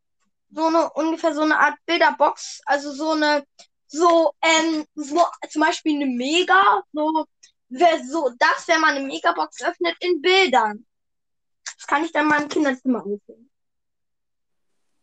[0.52, 3.46] so eine, ungefähr so eine Art Bilderbox, also so eine,
[3.88, 7.26] so, ähm, so, zum Beispiel eine Mega, so,
[7.70, 10.86] wer so, das, wenn man eine Megabox öffnet, in Bildern.
[11.64, 13.50] Das kann ich dann mal im Kinderzimmer aufnehmen.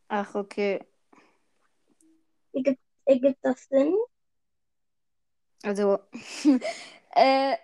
[0.09, 0.85] Ach, okay.
[2.53, 3.97] Ergibt, ergibt das Sinn?
[5.63, 5.99] Also,
[7.11, 7.57] äh,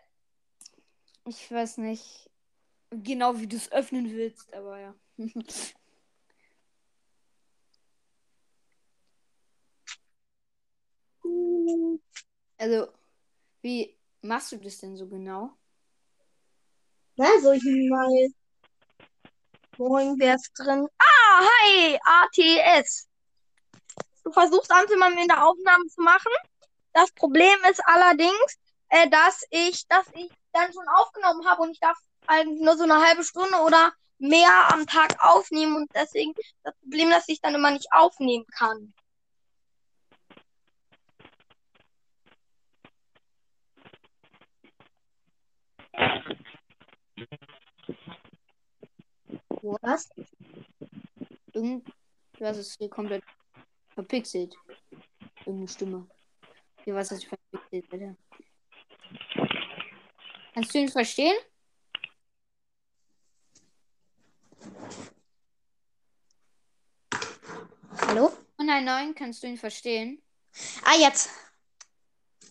[1.27, 2.31] ich weiß nicht.
[2.91, 4.95] Genau wie du es öffnen willst, aber ja.
[12.59, 12.93] also,
[13.63, 15.57] wie machst du das denn so genau?
[17.17, 18.29] Na, soll ich mal.
[19.79, 20.87] Moin, wer ist drin?
[20.99, 23.09] Ah, hi, ATS.
[24.23, 26.33] Du versuchst mal in der Aufnahme zu machen.
[26.93, 28.59] Das Problem ist allerdings,
[28.91, 32.85] äh, dass ich, dass ich dann schon aufgenommen habe und ich darf eigentlich nur so
[32.85, 36.33] eine halbe Stunde oder mehr am Tag aufnehmen und deswegen
[36.63, 38.95] das Problem, dass ich dann immer nicht aufnehmen kann.
[49.81, 50.11] Was?
[51.53, 53.23] Irgendwas ist hier komplett
[53.95, 54.55] verpixelt.
[55.47, 56.07] Irgendeine Stimme.
[56.85, 58.17] Hier was ist verpixelt, bitte.
[60.53, 61.35] Kannst du ihn verstehen?
[68.07, 68.31] Hallo?
[68.59, 70.23] Oh nein, nein, kannst du ihn verstehen?
[70.85, 71.31] Ah, jetzt.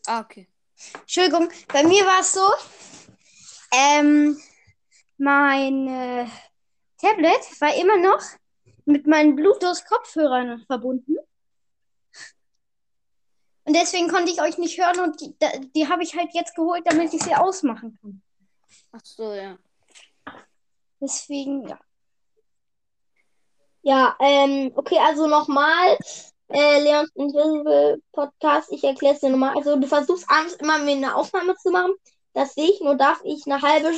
[0.08, 0.47] Ah, okay.
[0.95, 2.47] Entschuldigung, bei mir war es so,
[3.72, 4.41] ähm,
[5.18, 6.28] mein äh,
[6.97, 8.24] Tablet war immer noch
[8.86, 11.18] mit meinen Bluetooth-Kopfhörern verbunden.
[13.64, 15.36] Und deswegen konnte ich euch nicht hören und die,
[15.76, 18.22] die habe ich halt jetzt geholt, damit ich sie ausmachen kann.
[18.91, 19.57] Ach so, ja.
[20.99, 21.80] Deswegen, ja.
[23.84, 25.97] Ja, ähm, okay, also nochmal,
[26.49, 29.55] äh, Leons Invisible Podcast, ich erkläre es dir nochmal.
[29.55, 31.93] Also du versuchst abends immer mir eine Aufnahme zu machen.
[32.34, 33.91] Das sehe ich, nur darf ich eine halbe,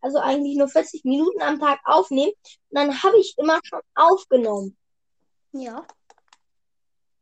[0.00, 2.32] also eigentlich nur 40 Minuten am Tag aufnehmen.
[2.70, 4.76] Und dann habe ich immer schon aufgenommen.
[5.52, 5.86] Ja.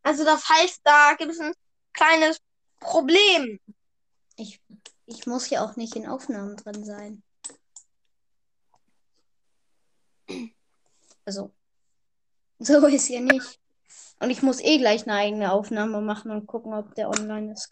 [0.02, 1.52] Also das heißt, da gibt es ein
[1.98, 2.40] kleines
[2.80, 3.60] Problem.
[4.36, 4.60] Ich,
[5.06, 7.22] ich muss ja auch nicht in Aufnahmen drin sein.
[11.24, 11.52] Also,
[12.58, 13.60] so ist ja nicht.
[14.20, 17.70] Und ich muss eh gleich eine eigene Aufnahme machen und gucken, ob der online ist.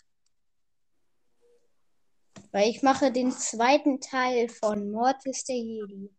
[2.52, 6.10] Weil ich mache den zweiten Teil von Mortis der Jedi.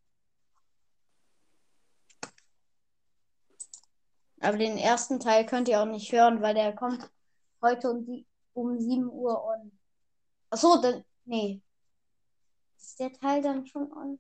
[4.40, 7.10] Aber den ersten Teil könnt ihr auch nicht hören, weil der kommt
[7.62, 9.78] heute um, die, um 7 Uhr on.
[10.50, 11.04] Achso, dann.
[11.26, 11.62] Nee.
[12.78, 14.20] Ist der Teil dann schon on?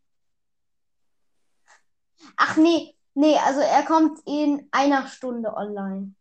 [2.35, 6.15] Ach nee, nee, also er kommt in einer Stunde online.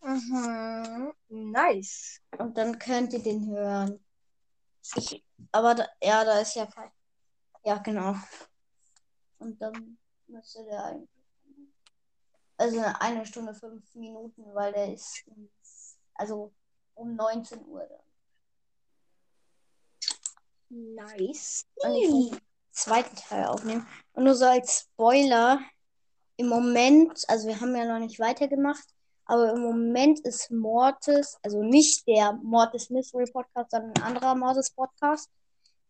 [0.00, 1.12] Mhm.
[1.28, 2.20] Nice.
[2.38, 4.04] Und dann könnt ihr den hören.
[4.96, 6.90] Ich, aber da, ja, da ist ja kein.
[7.64, 8.14] Ja, genau.
[9.38, 11.13] Und dann müsste der eigentlich.
[12.56, 15.50] Also eine Stunde fünf Minuten, weil der ist um,
[16.14, 16.52] also
[16.94, 18.00] um 19 Uhr dann.
[20.70, 21.66] Nice.
[21.76, 22.40] Und ich will den
[22.72, 23.86] zweiten Teil aufnehmen.
[24.12, 25.60] Und nur so als Spoiler,
[26.36, 28.84] im Moment, also wir haben ja noch nicht weitergemacht,
[29.26, 34.70] aber im Moment ist Mortis, also nicht der Mortis Mystery Podcast, sondern ein anderer Mortis
[34.70, 35.30] Podcast.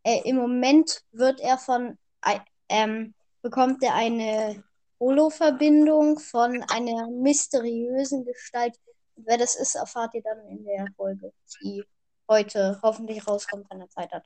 [0.05, 2.39] Äh, Im Moment wird er von, äh,
[2.69, 4.63] ähm, bekommt er eine
[5.01, 8.79] Holo-Verbindung von einer mysteriösen Gestalt.
[9.17, 11.33] Wer das ist, erfahrt ihr dann in der Folge,
[11.63, 11.85] die
[12.29, 14.25] heute hoffentlich rauskommt, wenn er Zeit hat.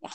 [0.00, 0.10] Ja.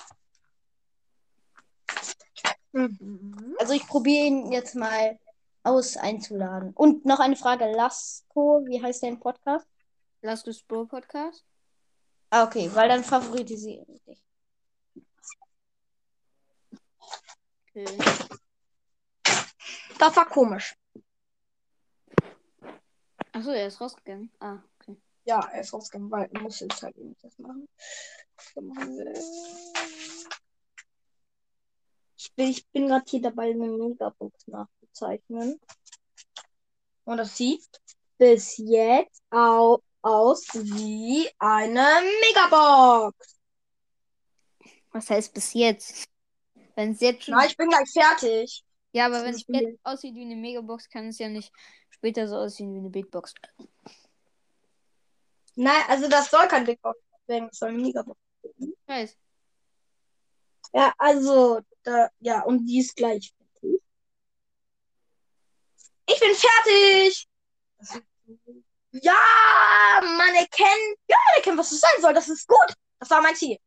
[2.73, 3.55] Mhm.
[3.59, 5.17] Also ich probiere ihn jetzt mal
[5.63, 6.73] aus einzuladen.
[6.73, 9.65] Und noch eine Frage, Lasko, wie heißt dein Podcast?
[10.21, 11.43] Du Bro Podcast?
[12.29, 14.23] Ah, okay, weil dann favorisiere ich dich.
[17.69, 18.37] Okay.
[19.99, 20.75] Das war komisch.
[23.31, 24.31] Achso, er ist rausgegangen.
[24.39, 24.97] Ah, okay.
[25.25, 27.67] Ja, er ist rausgegangen, weil er muss jetzt halt eben das machen.
[32.17, 35.59] Ich bin, ich bin gerade hier dabei, eine Megabox nachzuzeichnen.
[37.05, 37.67] Und das sieht
[38.17, 43.39] bis jetzt au aus wie eine Megabox.
[44.91, 46.07] Was heißt bis jetzt?
[46.75, 47.35] Wenn es jetzt schon.
[47.35, 48.63] Na, ich bin gleich fertig.
[48.91, 51.51] Ja, aber wenn es jetzt aussieht wie eine Megabox, kann es ja nicht
[51.89, 53.33] später so aussehen wie eine Big Box.
[55.55, 58.19] Nein, also das soll kein Big Box werden, das soll eine Megabox.
[58.57, 59.17] Ich weiß.
[60.73, 63.81] Ja, also, da, ja, und die ist gleich fertig.
[66.09, 67.27] Ich bin fertig!
[68.91, 69.13] Ja,
[70.01, 72.13] man erkennt, ja, man erkennt, was es sein soll.
[72.13, 72.73] Das ist gut.
[72.99, 73.57] Das war mein Ziel.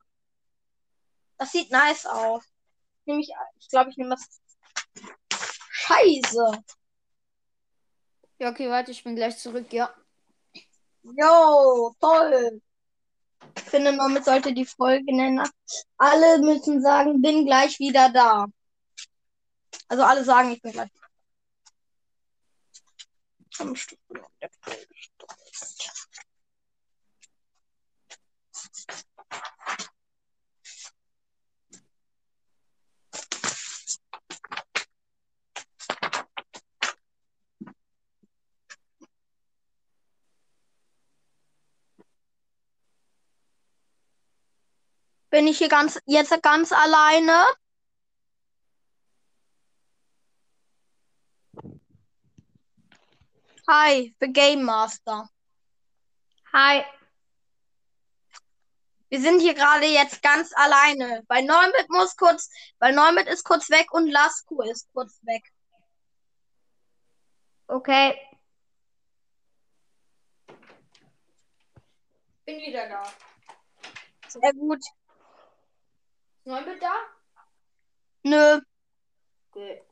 [1.37, 2.45] Das sieht nice aus.
[3.05, 4.41] Nehme ich, ich glaube, ich nehme das.
[5.83, 6.65] Scheiße.
[8.39, 9.93] Ja, okay, warte, ich bin gleich zurück, ja.
[11.03, 12.61] Jo, toll.
[13.57, 15.43] Ich finde, damit sollte die Folge nennen.
[15.97, 18.47] Alle müssen sagen, bin gleich wieder da.
[19.89, 20.91] Also alle sagen, ich bin gleich.
[23.59, 23.99] Am Stück
[45.31, 47.45] Bin ich hier ganz jetzt ganz alleine?
[53.69, 55.31] Hi, the Game Master.
[56.53, 56.85] Hi.
[59.09, 61.23] Wir sind hier gerade jetzt ganz alleine.
[61.29, 62.51] Weil Neumit muss kurz,
[62.81, 65.45] weil Neumit ist kurz weg und Lasku ist kurz weg.
[67.69, 68.19] Okay.
[72.45, 73.03] Bin wieder da.
[74.29, 74.81] Sehr gut.
[76.45, 76.95] Neubit da?
[78.23, 78.61] Nö.
[79.51, 79.83] Okay.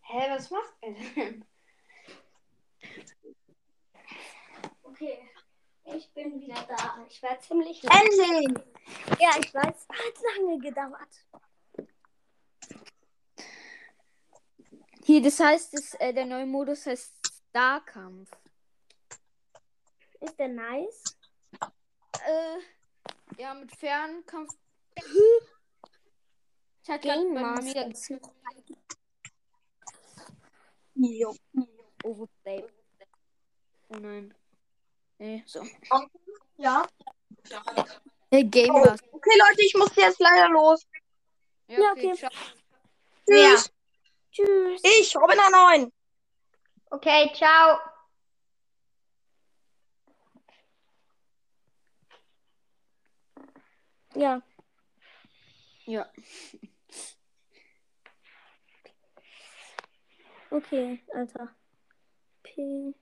[0.00, 1.44] Hä, was macht er denn?
[4.82, 5.28] Okay,
[5.84, 7.04] ich bin wieder da.
[7.08, 8.64] Ich war ziemlich Endlich.
[9.20, 11.26] Ja, ich weiß, hat lange gedauert.
[15.04, 17.14] Hier, das heißt, das, äh, der neue Modus heißt
[17.50, 18.30] Starkampf.
[20.20, 21.04] Ist der nice?
[22.26, 22.58] Äh,
[23.38, 24.52] ja, mit Fernkampf.
[26.82, 27.62] Ich hatte Game Master.
[27.62, 28.32] mir ist noch-
[30.94, 31.34] Jo.
[32.04, 32.64] Overplay.
[33.88, 34.34] Oh nein.
[35.18, 35.62] Nee, so.
[36.56, 36.86] Ja.
[38.30, 38.78] Hey, Game Oh.
[38.84, 39.06] Master.
[39.12, 40.86] Okay, Leute, ich muss jetzt leider los.
[41.68, 42.14] Ja, okay.
[42.14, 42.30] ciao.
[43.28, 43.70] Tschüss.
[44.30, 44.80] Tschüss.
[44.84, 45.90] Ich, Robin A9.
[46.90, 47.78] Okay, ciao.
[54.14, 54.40] Ja.
[55.86, 56.10] Ja.
[60.50, 61.54] Okay, Alter.
[62.42, 62.94] P.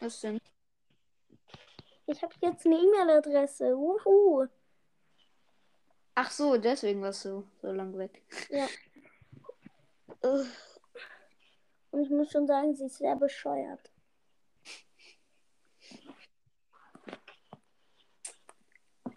[0.00, 0.40] Was denn?
[2.06, 3.76] Ich habe jetzt eine E-Mail-Adresse.
[3.76, 4.48] Wuhu.
[6.16, 8.22] Ach so, deswegen warst du so lang weg.
[8.50, 8.66] Ja.
[11.92, 13.92] Und ich muss schon sagen, sie ist sehr bescheuert.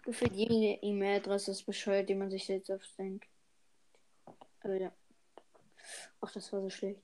[0.04, 3.26] Gefühlt jede E-Mail-Adresse ist bescheuert, die man sich selbst ausdenkt.
[4.60, 4.92] Aber ja.
[6.20, 7.00] Ach, das war so schlecht.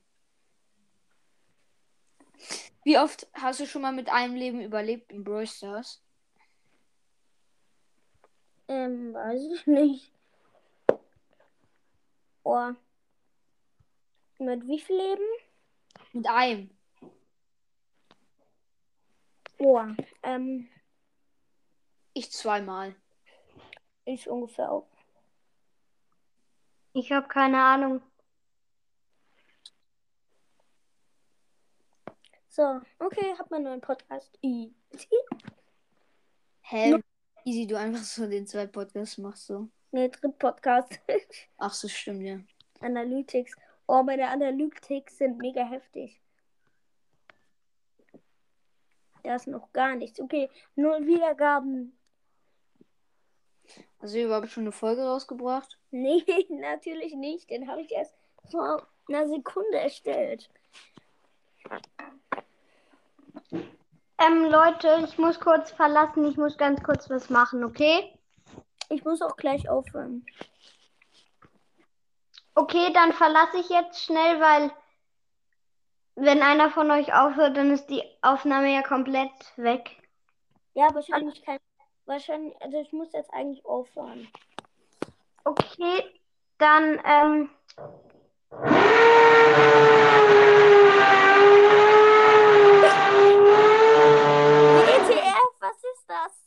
[2.84, 6.02] Wie oft hast du schon mal mit einem Leben überlebt in Brawl Stars?
[8.68, 10.12] Ähm, weiß ich nicht.
[12.44, 12.72] Oh.
[14.38, 15.51] Mit wie viel Leben?
[16.12, 16.70] Mit einem.
[19.59, 19.80] Oh.
[20.22, 20.68] Ähm,
[22.14, 22.95] Ich zweimal.
[24.05, 24.88] ich ungefähr auch.
[26.95, 28.03] Ich habe keine Ahnung.
[32.49, 34.38] So, okay, hab meinen neuen Podcast.
[34.43, 34.74] I.
[36.61, 36.99] Hä?
[37.45, 39.68] Easy, du einfach so den zwei Podcasts machst so.
[39.90, 41.01] Nee, Dritt-Podcast.
[41.57, 42.40] Ach so, stimmt, ja.
[42.80, 43.57] Analytics.
[43.87, 46.20] Oh, meine Analytics sind mega heftig.
[49.22, 50.20] Da ist noch gar nichts.
[50.20, 51.97] Okay, null Wiedergaben.
[54.01, 55.78] Also überhaupt schon eine Folge rausgebracht?
[55.95, 57.51] Nee, natürlich nicht.
[57.51, 58.14] Den habe ich erst
[58.51, 60.49] vor einer Sekunde erstellt.
[64.18, 66.24] Ähm, Leute, ich muss kurz verlassen.
[66.24, 68.18] Ich muss ganz kurz was machen, okay?
[68.89, 70.24] Ich muss auch gleich aufhören.
[72.55, 74.70] Okay, dann verlasse ich jetzt schnell, weil
[76.14, 79.90] wenn einer von euch aufhört, dann ist die Aufnahme ja komplett weg.
[80.74, 81.59] Ja, wahrscheinlich kein.
[82.05, 84.28] Wahrscheinlich, also ich muss jetzt eigentlich aufhören.
[85.44, 86.05] Okay,
[86.59, 87.50] dann ähm,
[94.84, 96.42] ETF, was ist das?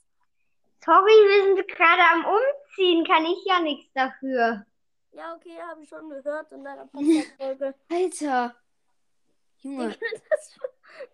[0.85, 4.65] sorry, wir sind gerade am Umziehen, kann ich ja nichts dafür.
[5.15, 7.73] Ja, okay, habe ich schon gehört in deiner Podcast-Folge.
[7.89, 8.55] Alter!
[9.59, 9.89] Junge,
[10.29, 10.59] das,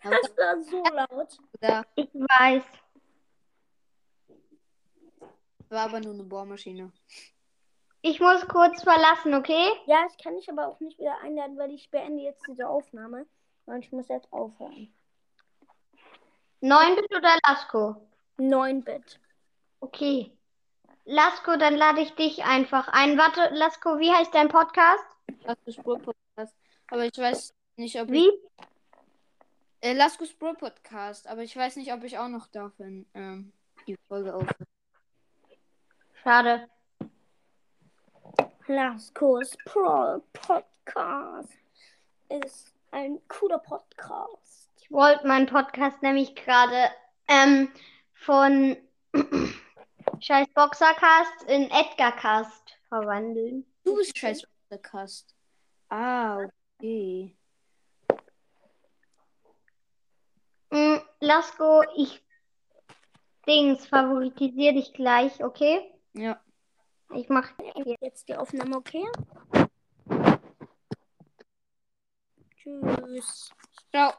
[0.04, 1.38] das war so laut.
[1.60, 2.64] da Ich weiß.
[5.70, 6.91] war aber nur eine Bohrmaschine.
[8.02, 9.70] Ich muss kurz verlassen, okay?
[9.86, 13.28] Ja, ich kann dich aber auch nicht wieder einladen, weil ich beende jetzt diese Aufnahme.
[13.68, 14.91] Und ich muss jetzt aufhören.
[16.64, 17.95] 9-Bit oder Lasko?
[18.39, 19.20] 9-Bit.
[19.80, 20.36] Okay.
[21.06, 23.18] Lasko, dann lade ich dich einfach ein.
[23.18, 25.04] Warte, Lasko, wie heißt dein Podcast?
[25.43, 26.56] Das ist Spur-Podcast.
[26.89, 28.14] Aber ich weiß nicht, ob ich.
[28.14, 28.32] Wie?
[29.82, 31.28] Äh, Laskus Bro Podcast.
[31.28, 33.52] Aber ich weiß nicht, ob ich auch noch darf, wenn ähm,
[33.88, 34.56] die Folge aufhört.
[36.22, 36.70] Schade.
[38.68, 41.49] Laskos Pro Podcast
[42.30, 44.70] ist ein cooler Podcast.
[44.80, 46.89] Ich wollte meinen Podcast nämlich gerade
[47.28, 47.72] ähm,
[48.14, 48.78] von
[50.20, 53.66] Scheiß Boxercast in Edgarcast verwandeln.
[53.84, 55.36] Du bist scheiß Podcast.
[55.89, 56.47] Ah,
[56.80, 57.36] okay.
[60.72, 62.24] Mm, Lasko, ich
[63.47, 65.91] Dings favoritisiere dich gleich, okay?
[66.14, 66.39] Ja.
[67.14, 67.49] Ich mach
[67.99, 69.06] Jetzt die Aufnahme okay?
[72.56, 73.52] Tschüss.
[73.89, 74.14] Ciao.